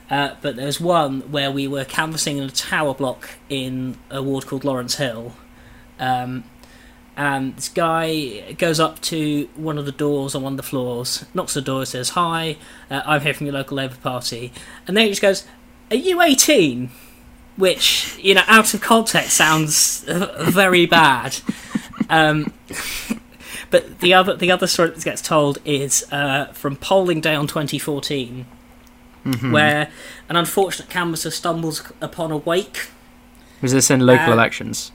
[0.09, 4.45] Uh, but there's one where we were canvassing in a tower block in a ward
[4.45, 5.33] called Lawrence Hill.
[5.99, 6.43] Um,
[7.15, 11.25] and this guy goes up to one of the doors on one of the floors,
[11.33, 12.57] knocks the door, says, Hi,
[12.89, 14.51] uh, I'm here from your local Labour Party.
[14.87, 15.45] And then he just goes,
[15.91, 16.89] Are you 18?
[17.55, 21.37] Which, you know, out of context sounds very bad.
[22.09, 22.51] Um,
[23.69, 27.45] but the other the other story that gets told is uh, from polling day on
[27.47, 28.45] 2014,
[29.51, 29.89] where
[30.29, 32.87] an unfortunate canvasser stumbles upon a wake.
[33.61, 34.91] Was this in local Uh, elections?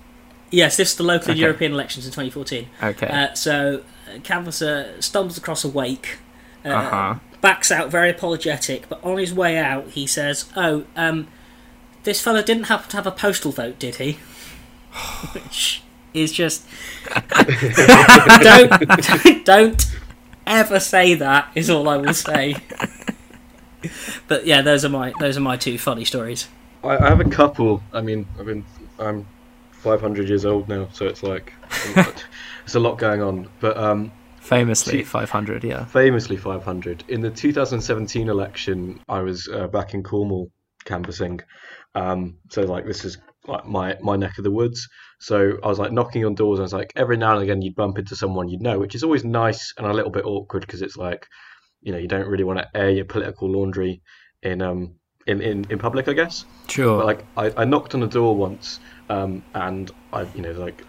[0.51, 1.41] Yes, this is the local Okay.
[1.41, 2.69] European elections in 2014.
[2.83, 3.07] Okay.
[3.07, 6.19] Uh, so, uh, canvasser stumbles across a wake,
[6.65, 7.15] uh, Uh-huh.
[7.41, 11.29] backs out very apologetic, but on his way out, he says, "Oh, um,
[12.05, 14.19] this fella didn't happen to have a postal vote, did he?"
[15.35, 15.83] Which
[16.15, 16.65] is just
[18.41, 19.87] don't don't
[20.47, 21.49] ever say that.
[21.55, 22.57] Is all I will say.
[24.27, 26.49] but yeah, those are my those are my two funny stories.
[26.83, 27.83] I, I have a couple.
[27.93, 28.65] I mean, I've been
[28.99, 29.27] I'm
[29.79, 31.53] 500 years old now, so it's like
[31.95, 33.49] there's a lot going on.
[33.61, 35.85] But um, Famously, See- 500, yeah.
[35.85, 40.51] famously 500 in the 2017 election, I was uh, back in Cornwall
[40.87, 41.41] canvassing.
[41.95, 44.89] Um, so like this is like my my neck of the woods.
[45.21, 46.59] So I was like knocking on doors.
[46.59, 48.95] And I was like every now and again you'd bump into someone you'd know, which
[48.95, 51.27] is always nice and a little bit awkward because it's like
[51.83, 54.01] you know you don't really want to air your political laundry
[54.43, 54.95] in um
[55.27, 56.47] in in, in public, I guess.
[56.69, 56.99] Sure.
[56.99, 60.85] But like I, I knocked on a door once, um, and I you know like,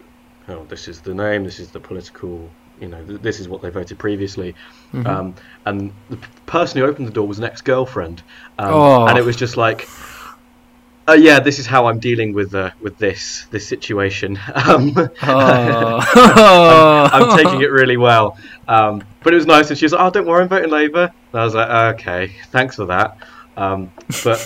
[0.48, 2.48] oh this is the name, this is the political,
[2.80, 4.54] you know th- this is what they voted previously,
[4.92, 5.06] Mm-hmm.
[5.06, 5.34] um,
[5.66, 8.22] and the p- person who opened the door was an ex-girlfriend,
[8.58, 9.06] um, Oh.
[9.06, 9.88] and it was just like.
[11.08, 14.38] Uh, yeah, this is how I'm dealing with uh, with this this situation.
[14.54, 16.00] Um, oh.
[17.12, 18.36] I'm taking it really well.
[18.68, 21.12] Um, but it was nice, and she was like, "Oh, don't worry, I'm voting Labour.
[21.32, 23.16] And I was like, "Okay, thanks for that."
[23.56, 23.90] Um,
[24.22, 24.38] but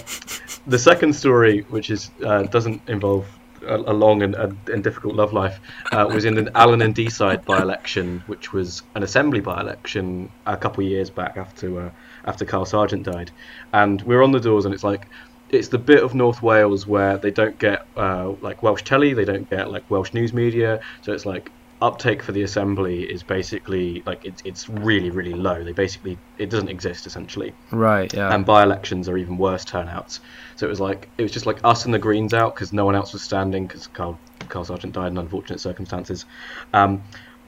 [0.66, 3.26] the second story, which is uh, doesn't involve
[3.66, 5.60] a, long and, and difficult love life,
[5.92, 10.84] uh, was in an Alyn and Deeside by-election, which was an assembly by-election a couple
[10.84, 11.90] of years back after uh,
[12.26, 13.30] after Carl Sargeant died,
[13.72, 15.06] and we're on the doors, and it's like
[15.50, 19.24] it's the bit of North Wales where they don't get uh, like Welsh telly, they
[19.24, 21.50] don't get like Welsh news media, so it's like
[21.82, 25.62] uptake for the assembly is basically like it's it's really really low.
[25.62, 28.34] They basically it doesn't exist essentially, right, yeah.
[28.34, 30.20] and by-elections are even worse turnouts.
[30.56, 32.84] So it was like it was just like us and the Greens out because no
[32.84, 36.24] one else was standing because Carl Carl Sargeant died in unfortunate circumstances.
[36.72, 37.02] Um,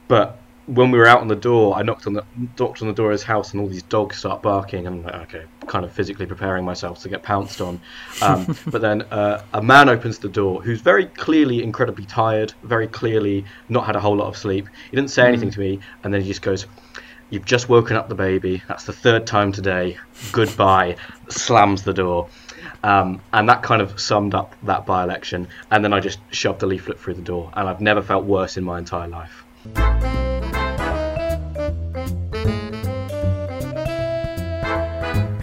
[0.07, 2.25] but when we were out on the door, I knocked on the
[2.59, 4.85] knocked on the door of his house, and all these dogs start barking.
[4.85, 7.79] And I'm like, okay, kind of physically preparing myself to get pounced on.
[8.21, 12.87] Um, but then uh, a man opens the door, who's very clearly incredibly tired, very
[12.87, 14.67] clearly not had a whole lot of sleep.
[14.89, 16.67] He didn't say anything to me, and then he just goes.
[17.29, 18.63] You've just woken up the baby.
[18.69, 19.97] That's the third time today.
[20.31, 20.95] Goodbye.
[21.27, 22.29] Slams the door.
[22.83, 25.49] Um, and that kind of summed up that by election.
[25.69, 27.51] And then I just shoved a leaflet through the door.
[27.53, 29.43] And I've never felt worse in my entire life.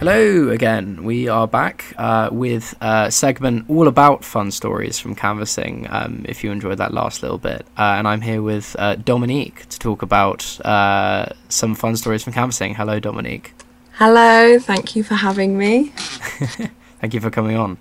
[0.07, 1.03] Hello again.
[1.03, 5.87] We are back uh, with a segment all about fun stories from canvassing.
[5.89, 9.67] Um, if you enjoyed that last little bit, uh, and I'm here with uh, Dominique
[9.67, 12.75] to talk about uh, some fun stories from canvassing.
[12.75, 13.55] Hello, Dominique.
[13.93, 15.85] Hello, thank you for having me.
[17.01, 17.79] Thank you for coming on.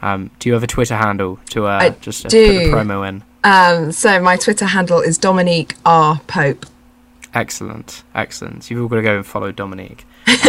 [0.00, 2.46] Um, do you have a Twitter handle to uh, just do.
[2.46, 3.22] put the promo in?
[3.44, 6.64] Um, so my Twitter handle is Dominique R Pope.
[7.34, 8.70] Excellent, excellent.
[8.70, 10.06] You've all got to go and follow Dominique.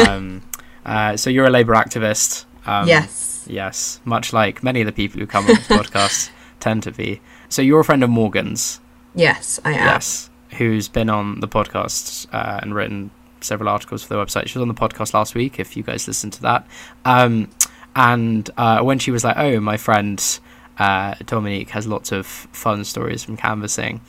[0.07, 0.43] Um,
[0.85, 2.45] uh, so you're a Labour activist.
[2.65, 6.83] Um, yes, Yes, much like many of the people who come on this podcast tend
[6.83, 7.19] to be.
[7.47, 8.79] So you're a friend of Morgan's,
[9.15, 9.85] yes, I am.
[9.85, 13.09] yes, who's been on the podcast uh, and written
[13.41, 14.47] several articles for the website.
[14.47, 15.59] She was on the podcast last week.
[15.59, 16.67] If you guys listened to that,
[17.05, 17.49] um,
[17.95, 20.21] and uh, when she was like, "Oh, my friend
[20.77, 24.01] uh, Dominique has lots of fun stories from canvassing,"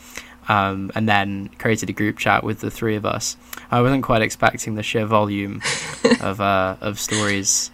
[0.50, 3.36] um, and then created a group chat with the three of us.
[3.70, 5.62] I wasn't quite expecting the sheer volume
[6.20, 7.70] of uh, of stories.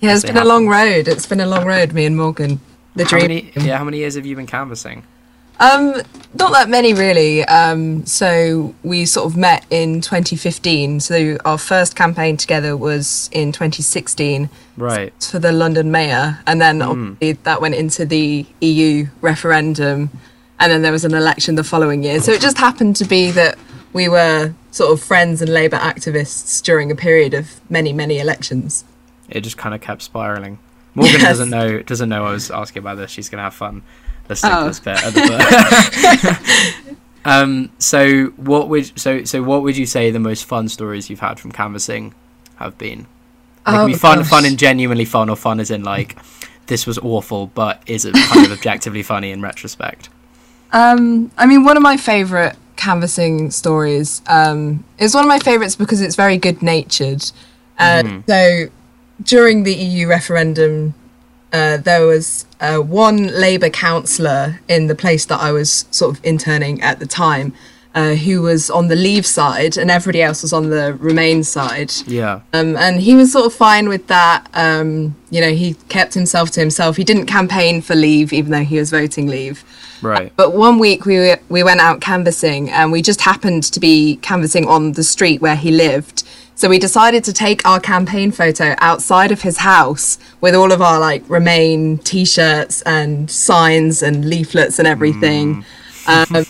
[0.00, 1.08] Yeah, it's been a long road.
[1.08, 1.92] It's been a long road.
[1.92, 2.60] Me and Morgan,
[2.94, 3.22] the How dream.
[3.22, 5.02] many, yeah, how many years have you been canvassing?
[5.60, 6.02] Um,
[6.34, 7.44] not that many really.
[7.44, 11.00] Um, so we sort of met in 2015.
[11.00, 15.12] So our first campaign together was in 2016 Right.
[15.20, 20.10] for the London mayor, and then obviously that went into the EU referendum,
[20.60, 22.20] and then there was an election the following year.
[22.20, 23.58] So it just happened to be that
[23.92, 28.84] we were sort of friends and Labour activists during a period of many, many elections.
[29.28, 30.58] It just kind of kept spiraling.
[30.94, 31.22] Morgan Yes.
[31.30, 33.10] doesn't know doesn't know I was asking about this.
[33.10, 33.82] She's gonna have fun
[34.28, 34.60] listening Oh.
[34.62, 36.38] to this bit at the
[37.24, 37.70] um.
[37.78, 41.38] So what would so so what would you say the most fun stories you've had
[41.38, 42.14] from canvassing
[42.56, 43.06] have been?
[43.66, 44.28] Like, Oh, be fun, gosh.
[44.30, 46.16] fun and genuinely fun, or fun as in like
[46.66, 50.08] this was awful, but is it kind of objectively funny in retrospect?
[50.72, 55.76] Um, I mean, one of my favourite canvassing stories um, is one of my favourites
[55.76, 57.30] because it's very good natured.
[57.78, 58.20] Uh, Mm-hmm.
[58.28, 58.70] So
[59.22, 60.94] during the EU referendum,
[61.52, 66.24] uh, there was uh, one Labour councillor in the place that I was sort of
[66.24, 67.52] interning at the time.
[67.98, 71.92] Uh, who was on the leave side and everybody else was on the remain side.
[72.06, 72.42] Yeah.
[72.52, 74.46] Um, and he was sort of fine with that.
[74.54, 76.96] Um, you know, he kept himself to himself.
[76.96, 79.64] He didn't campaign for leave, even though he was voting leave.
[80.00, 80.32] Right.
[80.36, 84.18] But one week we were, we went out canvassing, and we just happened to be
[84.22, 86.22] canvassing on the street where he lived.
[86.54, 90.80] So we decided to take our campaign photo outside of his house with all of
[90.80, 95.64] our like Remain T-shirts and signs and leaflets and everything.
[96.08, 96.26] Um,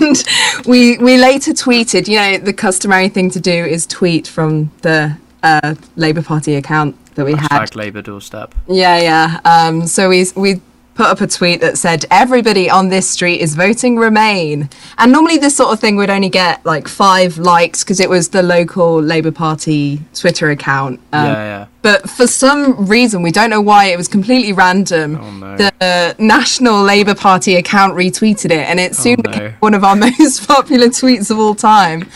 [0.00, 0.24] and
[0.66, 2.08] we we later tweeted.
[2.08, 6.96] You know, the customary thing to do is tweet from the uh, Labour Party account
[7.14, 7.74] that we had.
[7.76, 8.54] Labour doorstep.
[8.66, 9.40] Yeah, yeah.
[9.44, 10.60] Um, so we we
[10.94, 15.38] put up a tweet that said everybody on this street is voting Remain, and normally
[15.38, 19.00] this sort of thing would only get like five likes because it was the local
[19.00, 21.00] Labour Party Twitter account.
[21.12, 21.63] Um, yeah, yeah.
[21.84, 25.18] But for some reason, we don't know why, it was completely random.
[25.20, 25.56] Oh, no.
[25.58, 29.30] The National Labour Party account retweeted it, and it soon no.
[29.30, 32.08] became one of our most popular tweets of all time.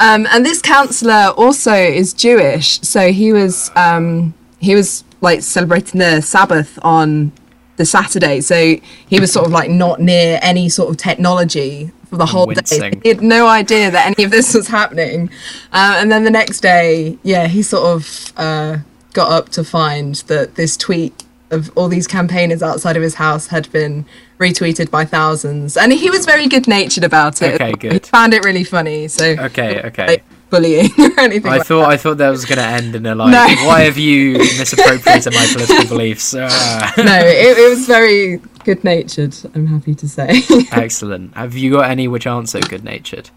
[0.00, 5.98] Um, and this councillor also is Jewish, so he was um, he was like celebrating
[5.98, 7.32] the Sabbath on
[7.78, 8.76] the Saturday, so
[9.08, 12.92] he was sort of like not near any sort of technology for the whole day.
[13.02, 15.30] He had no idea that any of this was happening.
[15.72, 18.78] Uh, and then the next day, yeah, he sort of uh,
[19.16, 23.46] got up to find that this tweet of all these campaigners outside of his house
[23.48, 24.04] had been
[24.38, 27.54] retweeted by thousands, and he was very good natured about it.
[27.54, 28.06] Okay, He good.
[28.06, 29.08] found it really funny.
[29.08, 30.06] So Okay, okay.
[30.12, 31.50] like bullying or anything.
[31.52, 33.46] I like thought I thought that was going to end in a like, No.
[33.68, 36.34] why have you misappropriated my political beliefs?
[36.36, 36.92] Ah.
[36.98, 39.34] no, it, it was very good natured.
[39.54, 40.42] I'm happy to say.
[40.72, 41.34] Excellent.
[41.34, 43.30] Have you got any which aren't so good natured?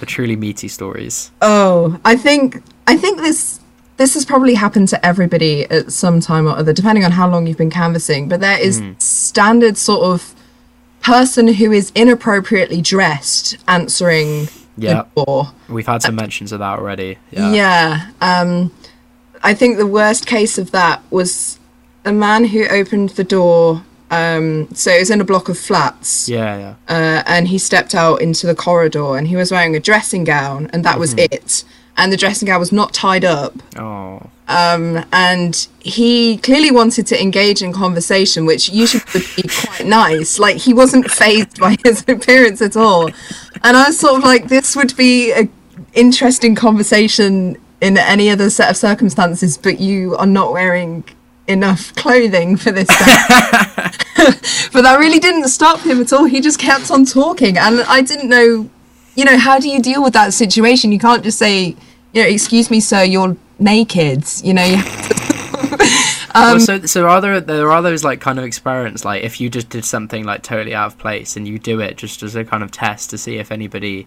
[0.00, 1.30] The truly meaty stories.
[1.40, 3.60] Oh, I think I think this
[3.96, 7.46] this has probably happened to everybody at some time or other, depending on how long
[7.46, 8.28] you've been canvassing.
[8.28, 10.34] But there is standard sort of
[11.02, 15.04] person who is inappropriately dressed answering Yeah.
[15.14, 15.52] the door.
[15.68, 17.18] We've had some mentions of that already.
[17.30, 17.52] Yeah.
[17.52, 18.06] Yeah.
[18.20, 18.70] Um,
[19.42, 21.58] I think the worst case of that was
[22.04, 23.82] a man who opened the door.
[24.10, 26.28] Um, so it was in a block of flats.
[26.28, 26.74] Yeah, yeah.
[26.94, 30.68] uh, and he stepped out into the corridor and he was wearing a dressing gown
[30.72, 31.64] and that was it
[31.96, 33.54] and the dressing gown was not tied up.
[33.76, 34.30] Oh.
[34.48, 40.38] um, and he clearly wanted to engage in conversation which usually would be quite nice.
[40.38, 43.08] Like he wasn't phased by his appearance at all.
[43.62, 45.50] And i was sort of like this would be an
[45.94, 51.04] interesting conversation in any other set of circumstances but you are not wearing
[51.48, 53.92] enough clothing for this guy.
[54.72, 56.24] But that really didn't stop him at all.
[56.24, 58.70] He just kept on talking, and I didn't know,
[59.14, 60.92] you know, how do you deal with that situation?
[60.92, 61.76] You can't just say,
[62.12, 64.24] you know, excuse me, sir, you're naked.
[64.42, 65.22] You know, you have to-
[66.34, 69.50] well, so so are there there are those like kind of experiments like if you
[69.50, 72.42] just did something like totally out of place and you do it just as a
[72.42, 74.06] kind of test to see if anybody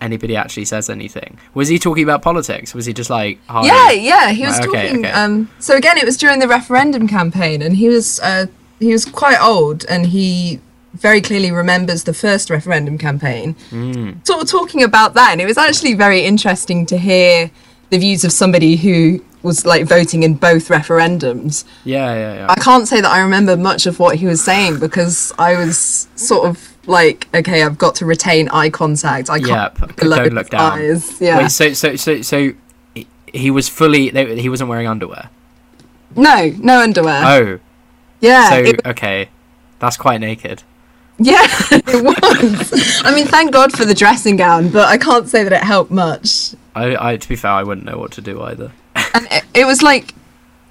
[0.00, 1.38] anybody actually says anything.
[1.54, 2.74] Was he talking about politics?
[2.74, 4.30] Was he just like yeah, yeah.
[4.30, 5.04] He was Right, okay, talking.
[5.06, 5.12] okay.
[5.14, 8.46] Um, so again, it was during the referendum campaign, and he was uh,
[8.80, 10.60] he was quite old, and he
[11.00, 13.54] very clearly remembers the first referendum campaign.
[13.70, 14.26] Mm.
[14.26, 17.50] Sort of talking about that, and it was actually very interesting to hear
[17.90, 21.64] the views of somebody who was like voting in both referendums.
[21.84, 22.46] Yeah, yeah, yeah.
[22.50, 26.08] I can't say that I remember much of what he was saying because I was
[26.16, 29.30] sort of like, okay, I've got to retain eye contact.
[29.30, 30.78] I can't Yep, don't look down.
[30.80, 31.20] Eyes.
[31.20, 31.38] Yeah.
[31.38, 32.52] Wait, so so so so
[32.94, 35.30] he- he was fully he wasn't wearing underwear.
[36.16, 37.22] no, no underwear.
[37.24, 37.58] Oh,
[38.20, 38.48] yeah.
[38.50, 39.28] so it- okay,
[39.78, 40.62] that's quite naked.
[41.18, 43.02] Yeah, it was.
[43.04, 45.90] I mean, thank God for the dressing gown, but I can't say that it helped
[45.90, 46.54] much.
[46.74, 48.72] I, I to be fair, I wouldn't know what to do either.
[49.14, 50.14] And it, it was like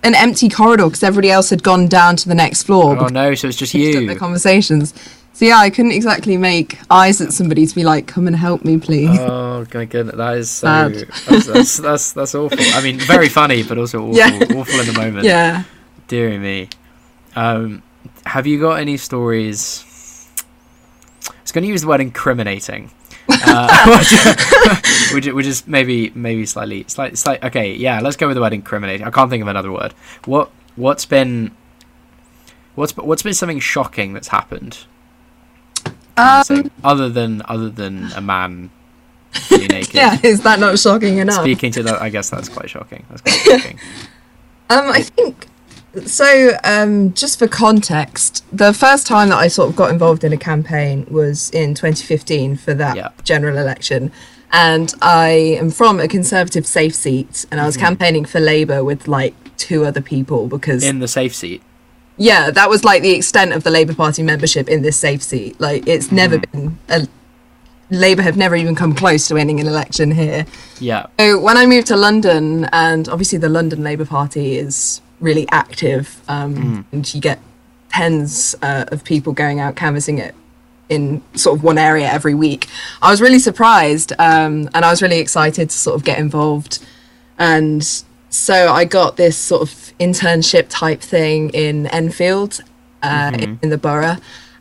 [0.04, 2.98] an empty corridor because everybody else had gone down to the next floor.
[2.98, 4.08] Oh no, so it's just you.
[4.08, 4.94] their conversations.
[5.34, 8.66] So yeah, I couldn't exactly make eyes at somebody to be like, "Come and help
[8.66, 10.94] me, please." Oh my goodness, that is so Sad.
[11.28, 12.58] that's, that's that's that's awful.
[12.60, 14.40] I mean, very funny, but also awful, Yeah.
[14.56, 15.26] awful in the moment.
[15.26, 15.64] yeah.
[16.08, 16.70] Dear me.
[17.36, 17.84] Um,
[18.26, 19.84] have you got any stories?
[21.30, 22.92] I was going to use the word incriminating,
[23.30, 27.44] uh, which, which, which is maybe maybe slightly slightly slight.
[27.44, 29.06] Okay, yeah, let's go with the word incriminating.
[29.06, 29.94] I can't think of another word.
[30.26, 31.52] What what's been
[32.78, 34.86] What's what's been something shocking that's happened?
[36.16, 38.70] Um, other than other than a man
[39.52, 39.96] naked.
[39.96, 41.42] yeah, is that not shocking enough?
[41.42, 43.04] Speaking to that, I guess that's quite shocking.
[43.10, 43.80] That's quite shocking.
[44.70, 45.48] Um, I think
[46.06, 46.52] so.
[46.64, 50.38] Um, just for context, the first time that I sort of got involved in a
[50.38, 53.24] campaign was in 2015 for that Yep.
[53.24, 54.12] general election,
[54.52, 55.30] and I
[55.60, 59.86] am from a conservative safe seat, and I was campaigning for Labour with like two
[59.86, 61.62] other people because In the safe seat.
[62.18, 65.60] yeah, that was like the extent of the Labour Party membership in this safe seat.
[65.60, 67.08] Like it's never been a
[67.90, 70.46] Labour have never even come close to winning an election here.
[70.80, 71.06] Yeah.
[71.20, 76.22] So when I moved to London, and obviously the London Labour Party is really active,
[76.28, 77.40] um, and you get
[77.90, 80.36] tens uh, of people going out canvassing it
[80.90, 82.68] in sort of one area every week.
[83.02, 86.80] I was really surprised, um, and I was really excited to sort of get involved.
[87.38, 87.84] And
[88.30, 92.62] so I got this sort of internship type thing in Enfield,
[93.04, 94.18] uh, in, in the borough.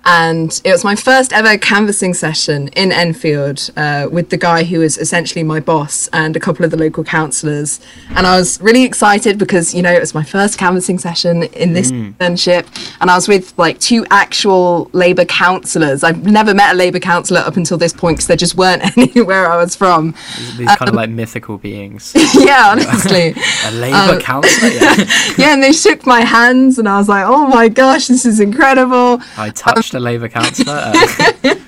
[0.08, 4.78] And it was my first ever canvassing session in Enfield uh, with the guy who
[4.78, 7.80] was essentially my boss and a couple of the local councillors.
[8.10, 11.72] And I was really excited because, you know, it was my first canvassing session in
[11.72, 12.14] this mm.
[12.14, 12.66] internship.
[13.00, 16.04] And I was with like two actual Labour councillors.
[16.04, 19.50] I've never met a Labour councillor up until this point because there just weren't anywhere
[19.50, 20.14] I was from.
[20.56, 22.12] These kind of um, like mythical beings.
[22.34, 23.34] yeah, honestly.
[23.64, 24.70] A Labour um, councillor.
[24.70, 24.94] Yeah.
[25.36, 28.38] yeah, and they shook my hands, and I was like, "Oh my gosh, this is
[28.38, 30.92] incredible!" I touched a Labour councillor.
[30.94, 31.54] Uh,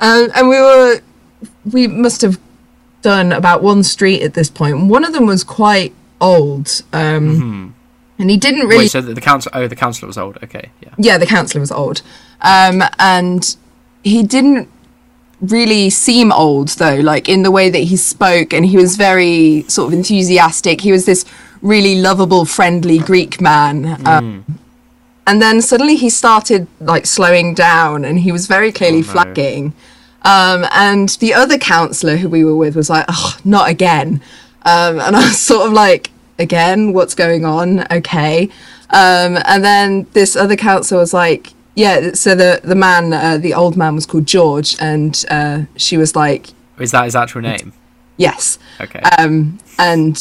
[0.00, 1.00] Um, and we were,
[1.70, 2.38] we must have
[3.02, 4.86] done about one street at this point.
[4.88, 7.74] One of them was quite old, um,
[8.18, 8.78] and he didn't really.
[8.84, 9.50] wait, so the, the council?
[9.54, 10.38] Oh, the councillor was old.
[10.42, 10.70] Okay.
[10.82, 10.94] Yeah.
[10.98, 12.02] yeah, the councillor was old,
[12.40, 13.56] um, and
[14.02, 14.68] he didn't
[15.40, 16.96] really seem old though.
[16.96, 20.80] Like in the way that he spoke, and he was very sort of enthusiastic.
[20.80, 21.24] He was this
[21.62, 24.06] really lovable, friendly Greek man.
[24.06, 24.44] Um,
[25.26, 29.12] and then suddenly he started like slowing down, and he was very clearly Oh, no.
[29.12, 29.72] flagging.
[30.22, 34.20] Um, and the other counsellor who we were with was like, "Oh, not again."
[34.64, 38.48] Um, and I was sort of like, "Again, what's going on?" Okay.
[38.90, 43.52] Um, and then this other counsellor was like, "Yeah." So the the man, uh, the
[43.54, 46.48] old man, was called George, and uh, she was like,
[46.78, 47.72] Is that his actual name?
[48.16, 49.00] "Yes." Okay.
[49.18, 50.16] Um, and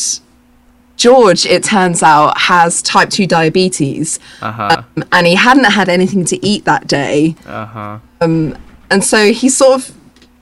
[0.95, 4.83] George, it turns out, has type two diabetes, Uh huh.
[4.95, 7.35] um, and he hadn't had anything to eat that day.
[7.47, 7.97] Uh huh.
[8.21, 9.97] And so he sort of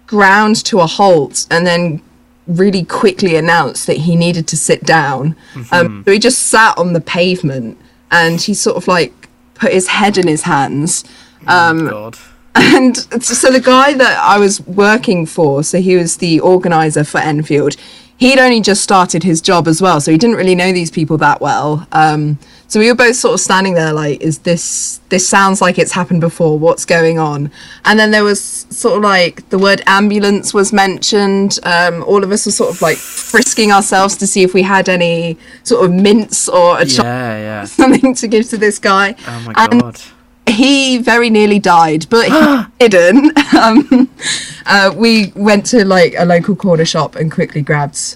[0.08, 2.02] ground to a halt and then
[2.48, 5.36] really quickly announced that he needed to sit down.
[5.72, 7.78] Um, so he just sat on the pavement
[8.12, 9.14] and he sort of like
[9.54, 11.06] put his head in his hands.
[11.48, 12.18] Um, God.
[12.56, 17.20] and so the guy that I was working for, so he was the organizer for
[17.20, 17.78] Enfield,
[18.22, 21.18] he'd only just started his job as well, so he didn't really know these people
[21.18, 21.86] that well.
[21.92, 25.80] Um, so we were both sort of standing there like, is this, this sounds like
[25.80, 27.52] it's happened before, what's going on?
[27.84, 31.58] And then there was sort of like the word ambulance was mentioned.
[31.64, 34.88] Um, all of us were sort of like frisking ourselves to see if we had
[34.88, 37.38] any sort of mints or a chocolate Yeah.
[37.40, 37.66] Yeah.
[37.82, 40.00] something to give to this guy Oh my And- God.
[40.64, 42.26] He very nearly died, but
[42.80, 43.38] he didn't.
[43.62, 44.10] Um,
[44.66, 48.16] uh, we went to like a local corner shop and quickly grabbed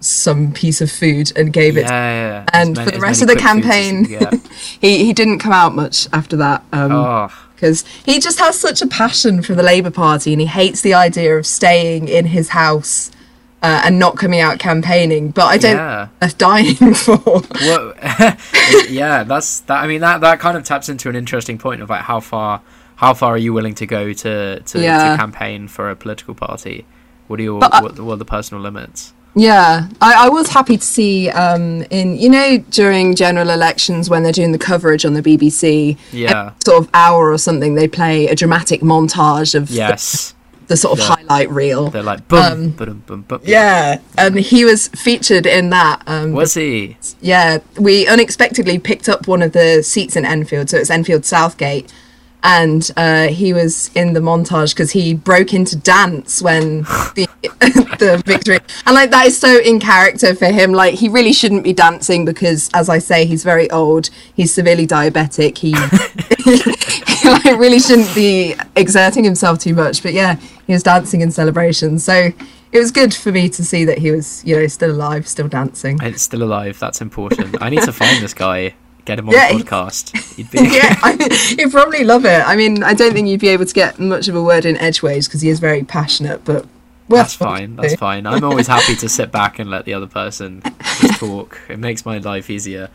[0.00, 1.84] some piece of food and gave it.
[1.86, 2.44] yeah.
[2.44, 2.44] yeah.
[2.52, 4.40] And As for the rest of the quick foods as campaign,
[4.80, 6.62] he he didn't come out much after that.
[6.72, 7.28] Um, Oh.
[7.56, 10.94] because he just has such a passion for the Labour Party and he hates the
[10.94, 13.10] idea of staying in his house
[13.64, 15.30] uh, and not coming out campaigning.
[15.30, 16.08] But I don't Yeah.
[16.22, 17.18] worth dying for.
[17.60, 17.94] Well,
[18.88, 19.82] yeah, that's that.
[19.82, 22.60] I mean, that that kind of taps into an interesting point of like how far
[22.96, 25.10] how far are you willing to go to to, Yeah.
[25.12, 26.84] to campaign for a political party?
[27.26, 29.12] What are your But what, what are the personal limits?
[29.36, 34.22] Yeah, I, I was happy to see um, in you know during general elections when
[34.22, 36.52] they're doing the coverage on the BBC, Yeah.
[36.64, 40.34] sort of hour or something, they play a dramatic montage of Yes, the,
[40.76, 41.16] sort of Yeah.
[41.16, 41.90] highlight reel.
[41.90, 43.40] they're like boom, Um, boom, boom, boom.
[43.44, 46.02] Yeah, and he was featured in that.
[46.06, 46.96] Um, Was he?
[47.20, 51.92] yeah, we unexpectedly picked up one of the seats in Enfield, so it's Enfield Southgate,
[52.44, 56.82] and uh, he was in the montage because he broke into dance when
[57.14, 57.26] the
[57.98, 60.72] the victory, and like that is so in character for him.
[60.72, 64.10] Like he really shouldn't be dancing because, as I say, he's very old.
[64.34, 65.56] He's severely diabetic.
[65.56, 65.72] He,
[67.22, 70.02] he like really shouldn't be exerting himself too much.
[70.02, 70.36] But yeah,
[70.66, 72.30] he was dancing in celebration, so.
[72.72, 75.46] It was good for me to see that he was, you know, still alive, still
[75.46, 75.96] dancing.
[76.02, 76.76] It's still alive.
[76.80, 77.62] That's important.
[77.62, 78.74] I need to find this guy.
[79.04, 80.34] Get him on Yeah, the podcast.
[80.36, 81.28] He'd be, yeah, I mean,
[81.58, 82.42] you'd probably love it.
[82.46, 84.76] I mean, I don't think you'd be able to get much of a word in
[84.78, 86.66] edgeways because he is very passionate, but
[87.08, 87.76] That's fine.
[87.76, 88.26] That's fine.
[88.26, 90.62] I'm always happy to sit back and let the other person
[91.00, 91.60] just talk.
[91.68, 92.88] It makes my life easier.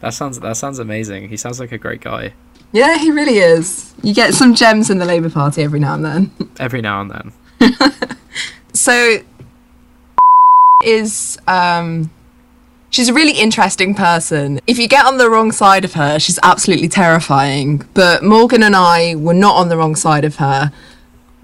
[0.00, 1.28] That sounds that sounds amazing.
[1.30, 2.34] He sounds like a great guy.
[2.72, 3.94] Yeah, he really is.
[4.02, 6.30] You get some gems in the Labour Party every now and then.
[6.60, 7.32] Every now and then.
[8.74, 9.18] so
[10.84, 12.10] is um
[12.96, 14.58] she's a really interesting person.
[14.66, 17.84] If you get on the wrong side of her, she's absolutely terrifying.
[17.92, 20.72] But Morgan and I were not on the wrong side of her.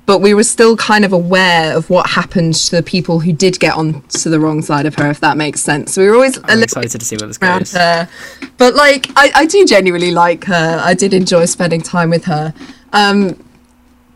[0.07, 3.61] But we were still kind of aware of what happened to the people who did
[3.61, 5.93] get on to the wrong side of her, if that makes sense.
[5.93, 7.73] So we were always a I'm little excited to see where this goes.
[7.73, 8.09] her.
[8.57, 10.81] But like, I, I do genuinely like her.
[10.83, 12.53] I did enjoy spending time with her.
[12.95, 13.45] Um,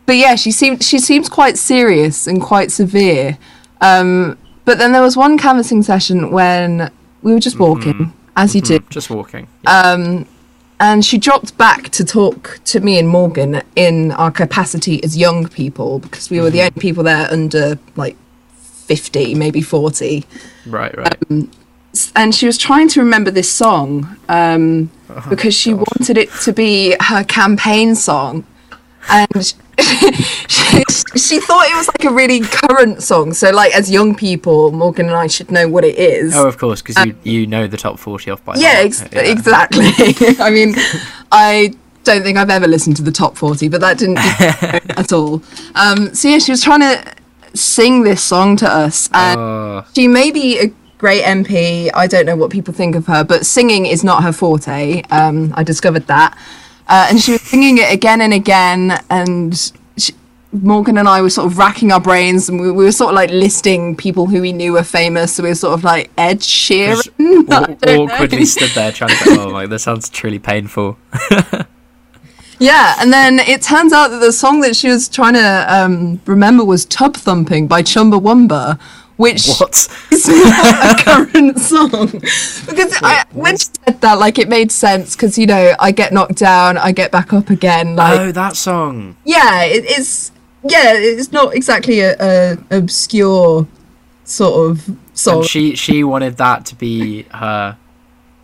[0.07, 3.37] but yeah, she seemed she seems quite serious and quite severe.
[3.79, 6.91] Um, but then there was one canvassing session when
[7.27, 8.31] we were just walking, mm-hmm.
[8.37, 8.85] as you mm-hmm.
[8.85, 9.49] do, Just walking.
[9.65, 10.25] Um,
[10.79, 15.47] and she dropped back to talk to me and Morgan in our capacity as young
[15.49, 16.67] people because we were the mm-hmm.
[16.67, 18.15] only people there under like
[18.55, 20.25] fifty, maybe forty.
[20.65, 21.17] Right, right.
[21.29, 21.51] Um,
[22.15, 26.53] and she was trying to remember this song um, oh, because she wanted it to
[26.53, 28.45] be her campaign song,
[29.09, 29.45] and
[30.49, 30.83] she,
[31.17, 33.33] she thought it was like a really current song.
[33.33, 36.35] So, like as young people, Morgan and I should know what it is.
[36.35, 39.85] oh, of course, because you you know the top forty off by yeah, ex- exactly.
[40.39, 40.73] I mean,
[41.31, 44.17] I don't think I've ever listened to the top forty, but that didn't
[44.97, 45.41] at all.
[45.75, 47.13] Um, so yeah, she was trying to
[47.53, 51.89] sing this song to us, and Oh, she may be a great MP.
[51.93, 55.03] I don't know what people think of her, but singing is not her forte.
[55.11, 56.35] Um, I discovered that.
[56.87, 58.99] Uh, and she was singing it again and again.
[59.09, 60.13] And she,
[60.51, 63.15] Morgan and I were sort of racking our brains and we, we were sort of
[63.15, 65.35] like listing people who we knew were famous.
[65.35, 67.07] So we were sort of like Ed Sheeran.
[67.19, 68.03] I Aw- don't know.
[68.05, 69.37] awkwardly stood there trying to.
[69.41, 70.97] Oh my, this sounds truly painful.
[72.59, 76.19] Yeah, and then it turns out that the song that she was trying to um,
[76.25, 78.79] remember was Tub Thumping by Chumbawamba,
[79.17, 79.87] which What?
[80.11, 82.07] is not a current song.
[82.11, 86.13] Because I, when she said that, like, it made sense because, you know, I get
[86.13, 87.95] knocked down, I get back up again.
[87.95, 89.15] Like, Oh, that song.
[89.25, 90.31] yeah, it, it's,
[90.63, 93.67] yeah, it's not exactly a, a obscure
[94.23, 95.37] sort of song.
[95.37, 97.77] And she she wanted that to be her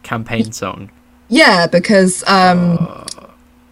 [0.03, 0.89] campaign song.
[1.29, 3.05] Yeah, because um,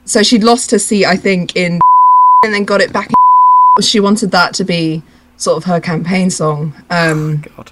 [0.06, 1.80] so she'd lost her seat, I think, in
[2.44, 3.08] and then got it back.
[3.08, 5.02] In, she wanted that to be
[5.42, 7.72] sort of her campaign song, um, God.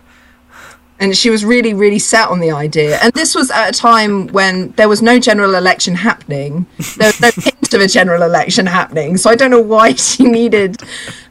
[1.00, 2.98] and she was really, really set on the idea.
[3.02, 6.66] And this was at a time when there was no general election happening.
[6.98, 9.18] There was no hint of a general election happening.
[9.18, 10.82] So I don't know why she needed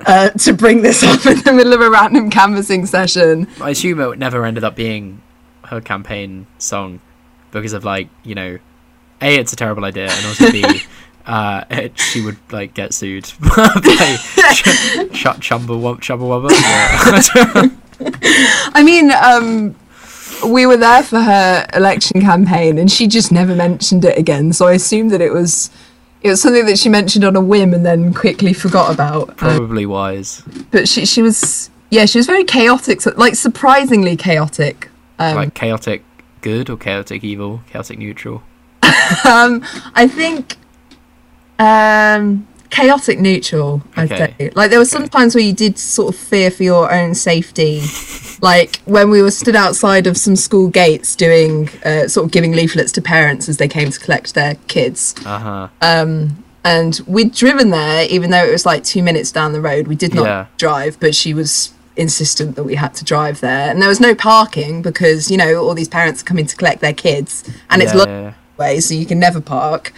[0.06, 3.48] uh, to bring this up in the middle of a random canvassing session.
[3.60, 5.20] I assume it never ended up being
[5.64, 7.00] her campaign song
[7.50, 8.58] because of like you know,
[9.20, 10.62] a it's a terrible idea, and also b.
[11.28, 13.68] Uh, it, she would like get sued by
[14.54, 14.62] Ch-
[15.12, 16.00] Ch- Chumbawamba.
[16.00, 16.50] Chumbawamba?
[18.00, 18.10] Yeah.
[18.74, 19.74] I mean, um,
[20.52, 24.52] we were there for her election campaign, and she just never mentioned it again.
[24.52, 25.68] So I assumed that it was
[26.22, 29.30] it was something that she mentioned on a whim and then quickly forgot about.
[29.30, 30.42] Um, Probably wise.
[30.70, 34.90] but she she was yeah she was very chaotic, like surprisingly chaotic.
[35.18, 36.04] Um, like chaotic
[36.40, 38.44] good or chaotic evil, chaotic neutral.
[39.24, 39.64] um,
[39.96, 40.56] I think
[41.58, 43.82] um, chaotic neutral.
[43.96, 44.34] I'd Okay.
[44.38, 47.14] say like there were some times where you did sort of fear for your own
[47.14, 47.82] safety,
[48.42, 52.52] like when we were stood outside of some school gates doing uh, sort of giving
[52.52, 55.14] leaflets to parents as they came to collect their kids.
[55.24, 55.38] Uh
[55.80, 56.16] huh.
[56.64, 59.86] And we'd driven there, even though it was like two minutes down the road.
[59.86, 60.46] We did not Yeah.
[60.58, 63.70] drive, but she was insistent that we had to drive there.
[63.70, 66.80] And there was no parking because, you know, all these parents are coming to collect
[66.80, 67.42] their kids.
[67.70, 68.32] And it's yeah, yeah, yeah.
[68.58, 69.94] way, so you can never park.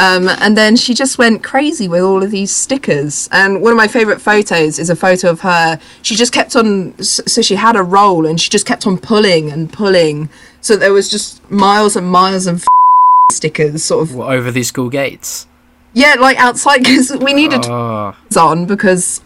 [0.00, 3.28] Um, and then she just went crazy with all of these stickers.
[3.32, 5.78] And one of my favourite photos is a photo of her.
[6.00, 9.50] She just kept on, so she had a roll and she just kept on pulling
[9.50, 10.30] and pulling.
[10.62, 12.64] So there was just miles and miles of
[13.32, 14.14] stickers, sort of.
[14.14, 15.46] What, over these school gates.
[15.92, 19.20] Yeah, like outside, because we needed Oh, on because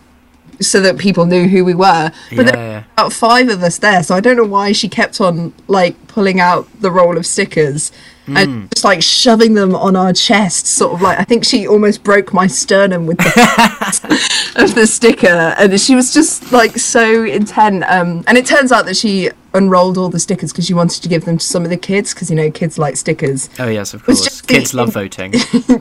[0.60, 2.10] so that people knew who we were.
[2.34, 2.84] But there were yeah.
[2.94, 6.40] about five of us there, so I don't know why she kept on like pulling
[6.40, 7.92] out the roll of stickers
[8.26, 8.36] Hmm.
[8.38, 12.02] and just like shoving them on our chest, sort of like I think she almost
[12.02, 15.26] broke my sternum with the of the sticker,
[15.58, 17.84] and she was just like so intent.
[17.84, 21.08] Um, and it turns out that she unrolled all the stickers because she wanted to
[21.08, 23.50] give them to some of the kids because you know kids like stickers.
[23.58, 24.22] Oh yes, of course.
[24.24, 25.34] just the- Kids love voting.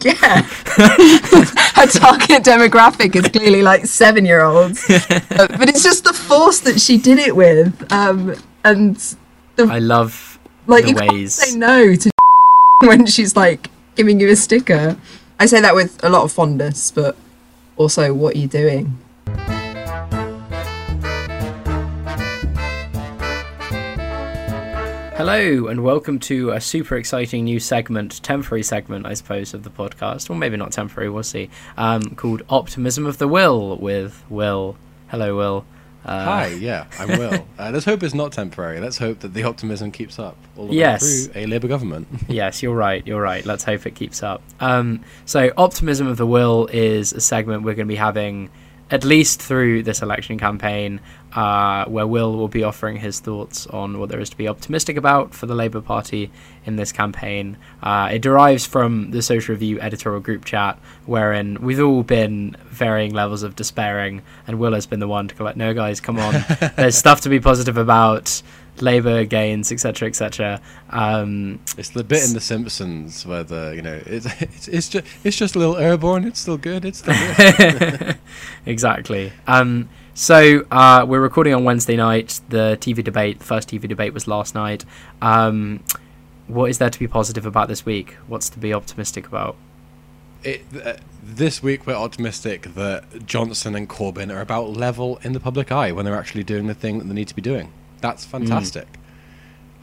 [0.03, 0.41] yeah.
[0.43, 4.83] Her target demographic is clearly like seven year olds.
[4.89, 7.91] Uh, but it's just the force that she did it with.
[7.91, 8.35] Um,
[8.65, 9.15] and
[9.57, 11.33] I love like the you can't ways.
[11.33, 12.11] say no to
[12.87, 14.97] when she's like giving you a sticker.
[15.39, 17.15] I say that with a lot of fondness, but
[17.77, 18.97] also what are you doing?
[25.15, 29.69] Hello, and welcome to a super exciting new segment, temporary segment, I suppose, of the
[29.69, 34.75] podcast, or maybe not temporary, we'll see, um, called Optimism of the Will with Will.
[35.07, 35.65] Hello, Will.
[36.05, 37.47] Uh, Hi, yeah, I'm Will.
[37.57, 38.79] Uh, let's hope it's not temporary.
[38.81, 41.01] Let's hope that the optimism keeps up all the Yes.
[41.27, 42.07] way through a Labour government.
[42.27, 43.05] Yes, you're right.
[43.07, 43.45] You're right.
[43.45, 44.41] Let's hope it keeps up.
[44.59, 48.49] Um, so, Optimism of the Will is a segment we're going to be having
[48.91, 50.99] at least through this election campaign,
[51.35, 54.97] uh, where Will will be offering his thoughts on what there is to be optimistic
[54.97, 56.31] about for the Labour Party
[56.65, 57.57] in this campaign.
[57.81, 63.13] Uh, it derives from the Social Review editorial group chat, wherein we've all been varying
[63.13, 66.19] levels of despairing, and Will has been the one to go like, "No, guys, come
[66.19, 66.33] on.
[66.75, 68.41] There's stuff to be positive about."
[68.81, 70.59] Labour gains, etc., etc.
[70.89, 75.05] Um, it's the bit in The Simpsons where the you know it's it's, it's just
[75.23, 76.25] it's just a little airborne.
[76.25, 76.83] It's still good.
[76.83, 78.17] It's still good.
[78.65, 79.31] exactly.
[79.45, 82.41] Um, so uh, we're recording on Wednesday night.
[82.49, 84.85] The TV debate, the first TV debate, was last night.
[85.21, 85.83] Um,
[86.47, 88.13] what is there to be positive about this week?
[88.27, 89.55] What's to be optimistic about?
[90.43, 95.39] it, uh, this week we're optimistic that Johnson and Corbyn are about level in the
[95.39, 97.71] public eye when they're actually doing the thing that they need to be doing.
[98.01, 98.87] That's fantastic.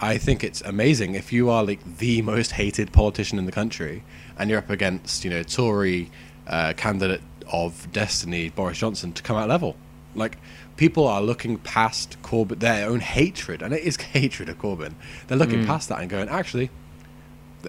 [0.00, 4.02] I think it's amazing if you are like the most hated politician in the country
[4.38, 6.10] and you're up against you know Tory
[6.46, 7.22] uh, candidate
[7.52, 9.76] of destiny Boris Johnson to come out level.
[10.14, 10.38] Like
[10.76, 14.94] people are looking past Corbyn, their own hatred, and it is hatred of Corbyn.
[15.26, 16.70] They're looking past that and going, actually,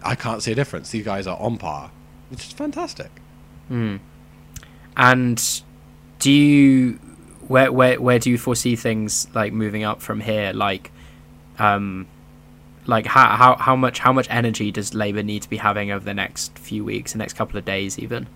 [0.04, 0.92] I can't see a difference.
[0.92, 1.92] These guys are on par,
[2.30, 3.12] which is fantastic.
[4.98, 5.62] And
[6.20, 7.00] do you
[7.48, 10.54] where where where do you foresee things like moving up from here?
[10.54, 10.92] Like,
[11.60, 12.08] um,
[12.86, 16.04] like how how how much how much energy does Labour need to be having over
[16.04, 18.28] the next few weeks, the next couple of days, even?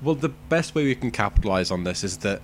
[0.00, 2.40] Well, the best way we can capitalize on this is that,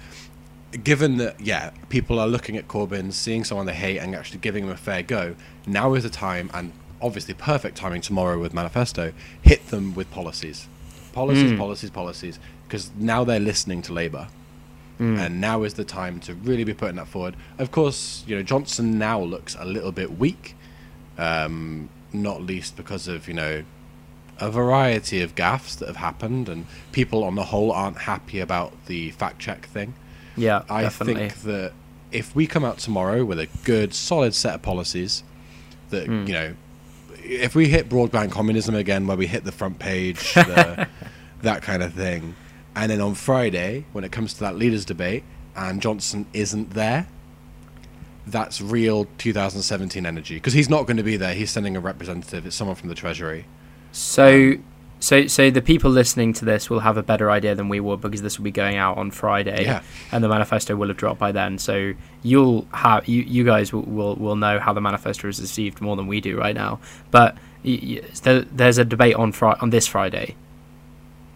[0.83, 4.65] given that, yeah, people are looking at Corbyn, seeing someone they hate, and actually giving
[4.65, 9.13] him a fair go, now is the time, and obviously perfect timing tomorrow with Manifesto,
[9.43, 10.69] hit them with policies.
[11.13, 14.29] Policies, policies, policies, because now they're listening to Labour.
[15.19, 17.35] And now is the time to really be putting that forward.
[17.59, 20.55] Of course, you know, Johnson now looks a little bit weak,
[21.19, 23.65] um, not least because of, you know,
[24.39, 28.87] a variety of gaffes that have happened, and people on the whole aren't happy about
[28.87, 29.95] the fact check thing.
[30.37, 31.29] Yeah, I definitely.
[31.31, 31.73] think that
[32.13, 35.23] if we come out tomorrow with a good, solid set of policies,
[35.91, 36.27] that Hmm.
[36.27, 36.55] you know,
[37.25, 40.89] if we hit broadband communism again, where we hit the front page, the,
[41.43, 42.35] that kind of thing,
[42.77, 45.23] and then on Friday when it comes to that leaders debate
[45.57, 47.07] and Johnson isn't there,
[48.27, 51.35] that's real 2017 energy because he's not going to be there.
[51.35, 52.47] He's sending a representative.
[52.47, 53.45] It's someone from the Treasury.
[53.93, 54.55] So,
[55.01, 57.97] so, so the people listening to this will have a better idea than we will
[57.99, 59.83] because this will be going out on Friday, Yeah.
[60.13, 61.59] and the manifesto will have dropped by then.
[61.59, 61.93] So
[62.23, 65.97] you'll have you, you guys will, will will know how the manifesto is received more
[65.97, 66.81] than we do right now.
[67.11, 67.35] But
[67.65, 70.37] y- y- there, there's a debate on Fri- on this Friday.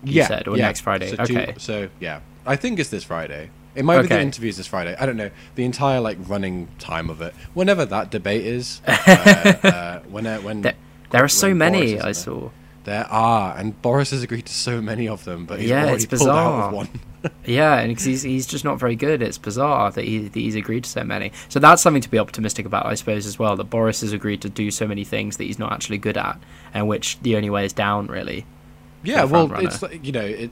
[0.04, 1.10] You said, or next Friday.
[1.14, 1.54] So, two- Okay.
[1.58, 3.50] so yeah, I think it's this Friday.
[3.74, 4.96] It might be the interviews this Friday.
[4.98, 7.34] I don't know the entire like running time of it.
[7.54, 8.92] Whenever that debate is, uh,
[9.62, 10.74] uh, when uh, when There,
[11.10, 12.40] there are so many Boris I saw.
[12.40, 12.50] There
[13.10, 16.28] are, and Boris has agreed to so many of them, but he's Yeah, already pulled
[16.28, 16.88] out of one.
[17.44, 19.22] Yeah, and he's he's just not very good.
[19.22, 21.32] It's bizarre that, he, that he's agreed to so many.
[21.48, 23.56] So that's something to be optimistic about, I suppose, as well.
[23.56, 26.38] That Boris has agreed to do so many things that he's not actually good at,
[26.72, 28.46] and which the only way is down, really.
[29.02, 29.66] Yeah, well, runner.
[29.66, 30.50] it's like, you know, it,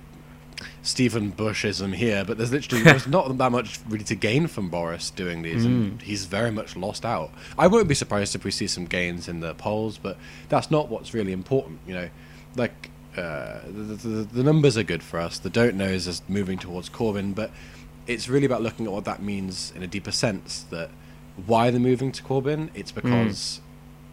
[0.82, 5.10] Stephen Bushism here, but there's literally there's not that much really to gain from Boris
[5.10, 5.66] doing these, Mm.
[5.66, 7.30] and he's very much lost out.
[7.56, 10.16] I won't be surprised if we see some gains in the polls, but
[10.48, 11.78] that's not what's really important.
[11.86, 12.08] You know,
[12.56, 15.38] like uh, the, the, the numbers are good for us.
[15.38, 17.50] The don't knows is moving towards Corbyn, but
[18.06, 20.64] it's really about looking at what that means in a deeper sense.
[20.70, 20.90] That
[21.46, 23.60] why they're moving to Corbyn, it's because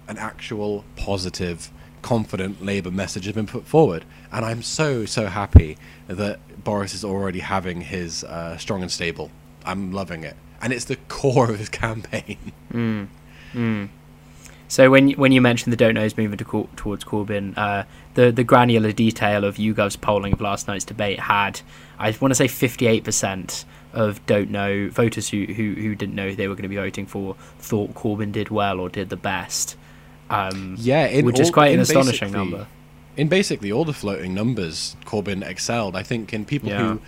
[0.07, 1.71] an actual positive,
[2.01, 4.03] confident Labour message has been put forward.
[4.31, 5.77] And I'm so, so happy
[6.07, 9.31] that Boris is already having his uh, strong and stable.
[9.65, 10.35] I'm loving it.
[10.61, 12.37] And it's the core of his campaign.
[14.73, 17.83] So when you- when you mentioned the don't knows moving to Cor- towards Corbyn, uh,
[18.15, 21.61] the the granular detail of YouGov's polling of last night's debate had,
[21.99, 26.15] I want to say, fifty eight percent of don't know voters who, who who didn't
[26.15, 29.09] know who they were going to be voting for thought Corbyn did well or did
[29.09, 29.75] the best.
[30.31, 32.65] Um, Yeah, in which is quite an astonishing number.
[33.15, 35.95] In basically all the floating numbers, Corbyn excelled.
[35.95, 36.79] I think in people Yeah.
[36.93, 36.99] who.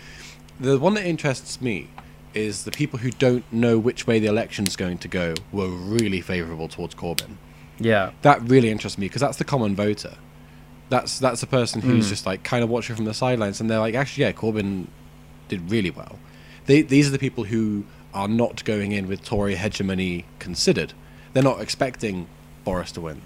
[0.60, 1.88] The one that interests me
[2.32, 6.20] is the people who don't know which way the election's going to go were really
[6.20, 7.38] favourable towards Corbyn.
[7.78, 10.14] Yeah, that really interests me because that's the common voter.
[10.88, 12.10] That's that's a person who's Hmm.
[12.10, 14.86] just like kind of watching from the sidelines, and they're like, actually, yeah, Corbyn
[15.48, 16.18] did really well.
[16.66, 20.92] They, these are the people who are not going in with Tory hegemony considered.
[21.32, 22.26] They're not expecting
[22.64, 23.20] Boris to win.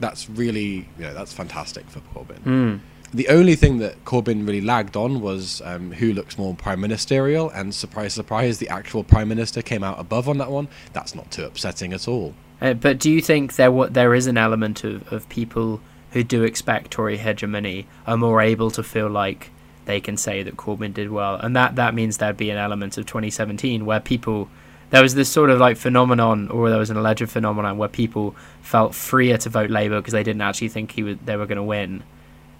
[0.00, 2.40] That's really, you know, that's fantastic for Corbyn.
[2.44, 2.80] Mm.
[3.12, 7.48] The only thing that Corbyn really lagged on was um, who looks more prime ministerial,
[7.50, 10.68] and surprise, surprise, the actual prime minister came out above on that one.
[10.92, 12.34] That's not too upsetting at all.
[12.64, 16.24] Uh, but do you think there what there is an element of, of people who
[16.24, 19.50] do expect Tory hegemony are more able to feel like
[19.84, 22.96] they can say that Corbyn did well, and that that means there'd be an element
[22.96, 24.48] of 2017 where people
[24.88, 28.34] there was this sort of like phenomenon, or there was an alleged phenomenon where people
[28.62, 31.56] felt freer to vote Labour because they didn't actually think he would, they were going
[31.56, 32.02] to win,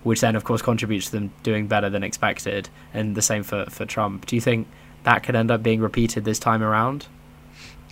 [0.03, 3.65] which then of course contributes to them doing better than expected, and the same for
[3.71, 4.27] for Trump.
[4.27, 4.69] Do you think
[5.05, 7.07] that could end up being repeated this time around?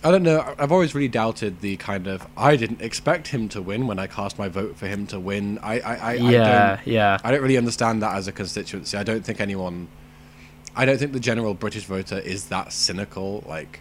[0.03, 0.53] I don't know.
[0.59, 4.07] I've always really doubted the kind of I didn't expect him to win when I
[4.07, 5.59] cast my vote for him to win.
[5.63, 7.17] I I, I, I don't yeah.
[7.23, 8.97] I don't really understand that as a constituency.
[8.97, 9.87] I don't think anyone.
[10.75, 13.43] I don't think the general British voter is that cynical.
[13.47, 13.79] Like,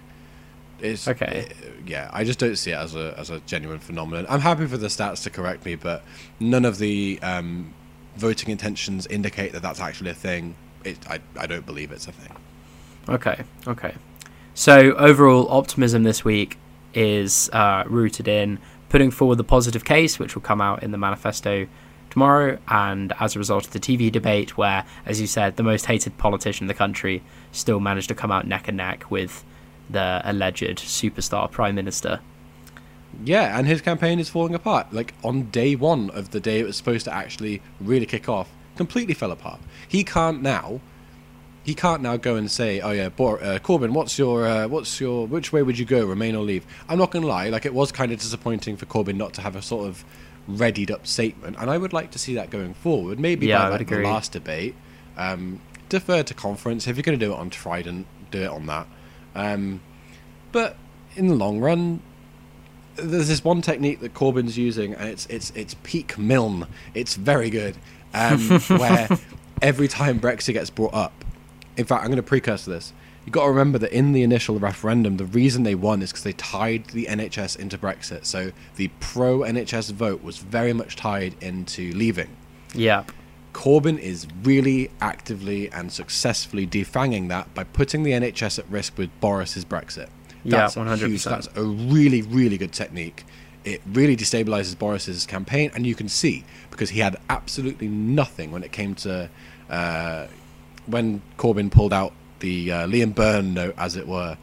[0.78, 1.46] it's Okay.
[1.48, 1.54] eh,
[1.86, 4.26] yeah, I just don't see it as a as a genuine phenomenon.
[4.28, 6.04] I'm happy for the stats to correct me, but
[6.38, 7.72] none of the um,
[8.16, 10.54] voting intentions indicate that that's actually a thing.
[10.84, 12.36] It, I I don't believe it's a thing.
[13.08, 13.94] Okay, okay.
[14.54, 16.58] So overall optimism this week
[16.92, 18.58] is uh, rooted in
[18.90, 21.66] putting forward the positive case, which will come out in the manifesto
[22.10, 25.86] tomorrow, and as a result of the TV debate, where, as you said, the most
[25.86, 27.22] hated politician in the country
[27.52, 29.42] still managed to come out neck and neck with
[29.88, 32.20] the alleged superstar prime minister.
[33.24, 34.92] Yeah, and his campaign is falling apart.
[34.92, 38.50] Like on day one of the day it was supposed to actually really kick off,
[38.76, 39.60] completely fell apart.
[39.88, 40.80] He can't now.
[41.64, 45.00] He can't now go and say, "Oh yeah, Bor- uh, Corbyn, what's your, uh, what's
[45.00, 47.74] your, which way would you go, remain or leave?" I'm not gonna lie, like it
[47.74, 50.04] was kind of disappointing for Corbyn not to have a sort of
[50.48, 53.20] readied up statement, and I would like to see that going forward.
[53.20, 54.74] Maybe Yeah, by like the last debate,
[55.16, 56.88] um, defer to conference.
[56.88, 58.86] If you're gonna do it on Trident, do it on that.
[59.34, 59.80] Um,
[60.50, 60.76] but
[61.14, 62.00] in the long run,
[62.96, 66.66] there's this one technique that Corbyn's using, and it's it's it's peak Milne.
[66.94, 67.76] It's very good,
[68.12, 69.08] um, where
[69.62, 71.12] every time Brexit gets brought up,
[71.76, 72.92] in fact, I'm going to precursor this.
[73.24, 76.24] You've got to remember that in the initial referendum, the reason they won is because
[76.24, 78.24] they tied the NHS into Brexit.
[78.26, 82.36] So the pro NHS vote was very much tied into leaving.
[82.74, 83.04] Yeah,
[83.52, 89.10] Corbyn is really actively and successfully defanging that by putting the NHS at risk with
[89.20, 90.08] Boris's Brexit.
[90.42, 90.98] Yeah, That's a 100%.
[91.06, 93.24] huge- That's a really, really good technique.
[93.64, 98.64] It really destabilizes Boris's campaign, and you can see because he had absolutely nothing when
[98.64, 99.28] it came to
[99.70, 100.26] uh,
[100.86, 104.36] when Corbyn pulled out the uh, Liam Byrne note, as it were.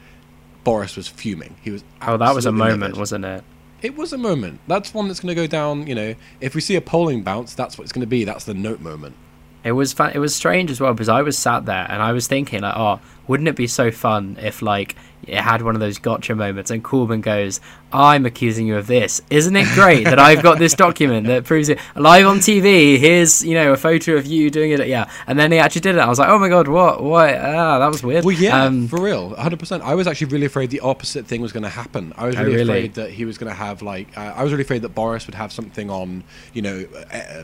[0.63, 1.55] Boris was fuming.
[1.61, 1.83] He was.
[2.01, 2.97] oh, that was a moment, livid.
[2.97, 3.43] wasn't it?
[3.81, 4.59] It was a moment.
[4.67, 5.87] That's one that's going to go down.
[5.87, 8.25] You know, if we see a polling bounce, that's what it's going to be.
[8.25, 9.15] That's the note moment.
[9.63, 10.11] It was fun.
[10.15, 12.75] It was strange as well because I was sat there and I was thinking like,
[12.77, 14.95] oh, wouldn't it be so fun if like
[15.27, 17.59] it had one of those gotcha moments and Corbyn goes,
[17.93, 19.21] "I'm accusing you of this.
[19.29, 22.97] Isn't it great that I've got this document that proves it live on TV?
[22.97, 24.87] Here's you know a photo of you doing it.
[24.87, 25.99] Yeah." And then he actually did it.
[25.99, 27.03] I was like, "Oh my god, what?
[27.03, 27.35] What?
[27.35, 29.81] Ah, that was weird." Well, yeah, Um, for real, 100%.
[29.81, 32.13] I was actually really afraid the opposite thing was going to happen.
[32.17, 32.69] I was Oh, really, really?
[32.69, 35.27] afraid that he was going to have, like, uh, I was really afraid that Boris
[35.27, 37.43] would have something on, you know, uh,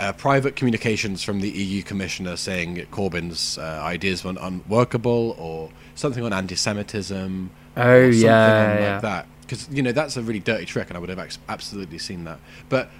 [0.00, 6.24] uh, private communications from the EU commissioner saying Corbyn's uh, ideas were unworkable or something
[6.24, 7.50] on anti Semitism.
[7.76, 8.92] Oh, or something yeah, yeah.
[8.94, 9.26] like that.
[9.42, 12.24] Because, you know, that's a really dirty trick, and I would have ex- absolutely seen
[12.24, 12.38] that.
[12.68, 12.90] But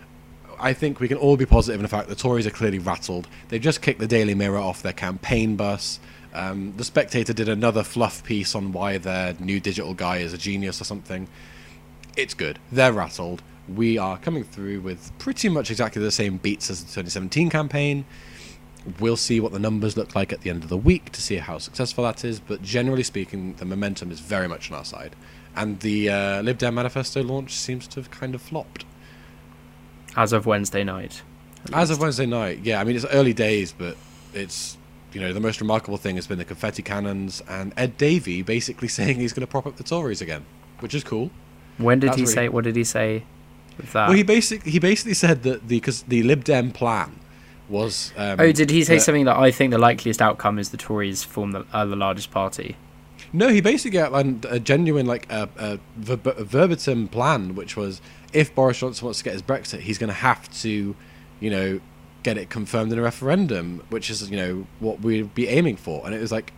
[0.61, 3.29] I think we can all be positive in the fact the Tories are clearly rattled.
[3.49, 6.01] They've just kicked the Daily Mirror off their campaign bus.
[6.35, 10.39] Um, the Spectator did another fluff piece on why their new digital guy is a
[10.39, 11.29] genius or something.
[12.17, 12.59] It's good.
[12.71, 13.43] They're rattled.
[13.75, 18.05] We are coming through with pretty much exactly the same beats as the 2017 campaign.
[18.99, 21.37] We'll see what the numbers look like at the end of the week to see
[21.37, 22.41] how successful that is.
[22.41, 25.15] But generally speaking, the momentum is very much on our side.
[25.55, 28.85] And the uh, Lib Dem manifesto launch seems to have kind of flopped.
[30.17, 31.23] as of Wednesday night.
[31.73, 32.81] As of Wednesday night, yeah.
[32.81, 33.97] I mean, it's early days, but
[34.33, 34.79] it's
[35.13, 38.87] you know the most remarkable thing has been the confetti cannons and Ed Davey basically
[38.97, 40.47] saying he's going to prop up the Tories again,
[40.79, 41.31] which is cool.
[41.79, 42.49] When did That's he really- say?
[42.49, 43.25] What did he say?
[43.77, 44.09] With that?
[44.09, 47.19] well, he basically he basically said that the because the Lib Dem plan
[47.69, 48.13] was.
[48.17, 50.77] Um, oh, did he say that- something that I think the likeliest outcome is the
[50.77, 52.77] Tories form the, are the largest party?
[53.33, 58.01] No, he basically outlined a genuine, like, a, a, verb- a verbatim plan, which was
[58.33, 60.97] if Boris Johnson wants to get his Brexit, he's going to have to,
[61.39, 61.81] you know,
[62.25, 66.05] get it confirmed in a referendum, which is, you know, what we'd be aiming for.
[66.05, 66.53] And it was like,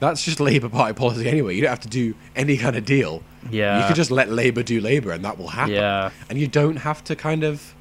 [0.00, 1.54] that's just Labour Party policy anyway.
[1.54, 3.22] You don't have to do any kind of deal.
[3.50, 3.80] Yeah.
[3.80, 5.74] You could just let Labour do Labour, and that will happen.
[5.74, 6.10] Yeah.
[6.28, 7.74] And you don't have to kind of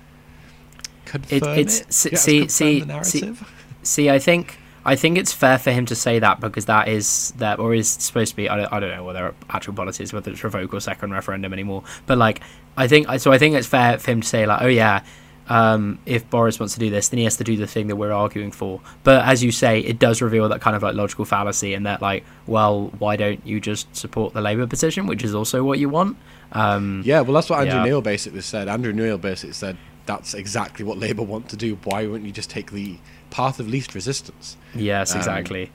[1.06, 1.60] confirm it.
[1.60, 3.52] it's- to see- see- the see- narrative.
[3.84, 7.34] See, I think I think it's fair for him to say that because that is
[7.38, 8.50] that or is supposed to be.
[8.50, 11.84] I don't, I don't know whether actual politics whether it's revoke or second referendum anymore.
[12.06, 12.40] But like
[12.78, 13.32] I think so.
[13.32, 15.02] I think it's fair for him to say like, oh yeah,
[15.50, 17.96] um, if Boris wants to do this, then he has to do the thing that
[17.96, 18.82] we're arguing for.
[19.04, 22.02] But as you say, it does reveal that kind of like logical fallacy in that
[22.02, 25.90] like, well, why don't you just support the Labour position, which is also what you
[25.90, 26.18] want?
[26.52, 27.84] Um, Yeah, well, that's what Andrew Yeah.
[27.86, 28.68] Neil basically said.
[28.68, 31.78] Andrew Neil basically said that's exactly what Labour want to do.
[31.84, 32.98] Why wouldn't you just take the
[33.30, 34.56] path of least resistance?
[34.76, 35.72] Yes, Um, exactly.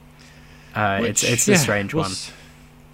[0.75, 2.11] uh, it's Which, it's yeah, a strange one.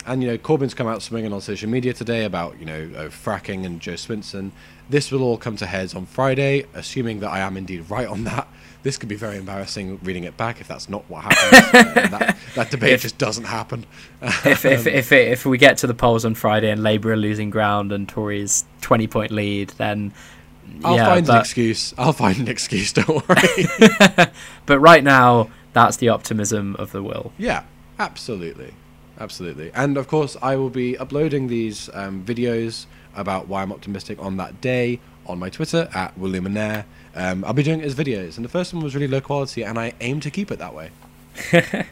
[0.07, 3.03] And you know, Corbyn's come out swinging on social media today about you know uh,
[3.09, 4.53] fracking and Jo Swinson.
[4.91, 8.25] This will all come to heads on Friday, assuming that I am indeed right on
[8.25, 8.49] that.
[8.83, 11.85] This could be very embarrassing reading it back if that's not what happens.
[11.99, 13.85] Uh, that, that debate If- just doesn't happen.
[14.23, 17.17] if if if, it, if we get to the polls on Friday and Labour are
[17.17, 20.13] losing ground and Tories twenty point lead, then
[20.85, 21.93] I'll yeah, find an excuse.
[21.99, 22.93] I'll find an excuse.
[22.93, 23.67] Don't worry.
[24.67, 27.33] but right now that's the optimism of the will.
[27.37, 27.65] Yeah,
[27.99, 28.75] absolutely,
[29.21, 29.71] absolutely.
[29.75, 34.37] And of course, I will be uploading these um, videos about why I'm optimistic on
[34.37, 36.47] that day on my Twitter at William
[37.15, 39.63] Um, I'll be doing it as videos, and the first one was really low quality,
[39.63, 40.91] and I aim to keep it that way.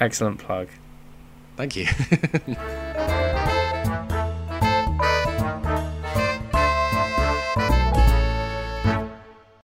[0.00, 0.68] Excellent plug.
[1.56, 1.86] Thank you.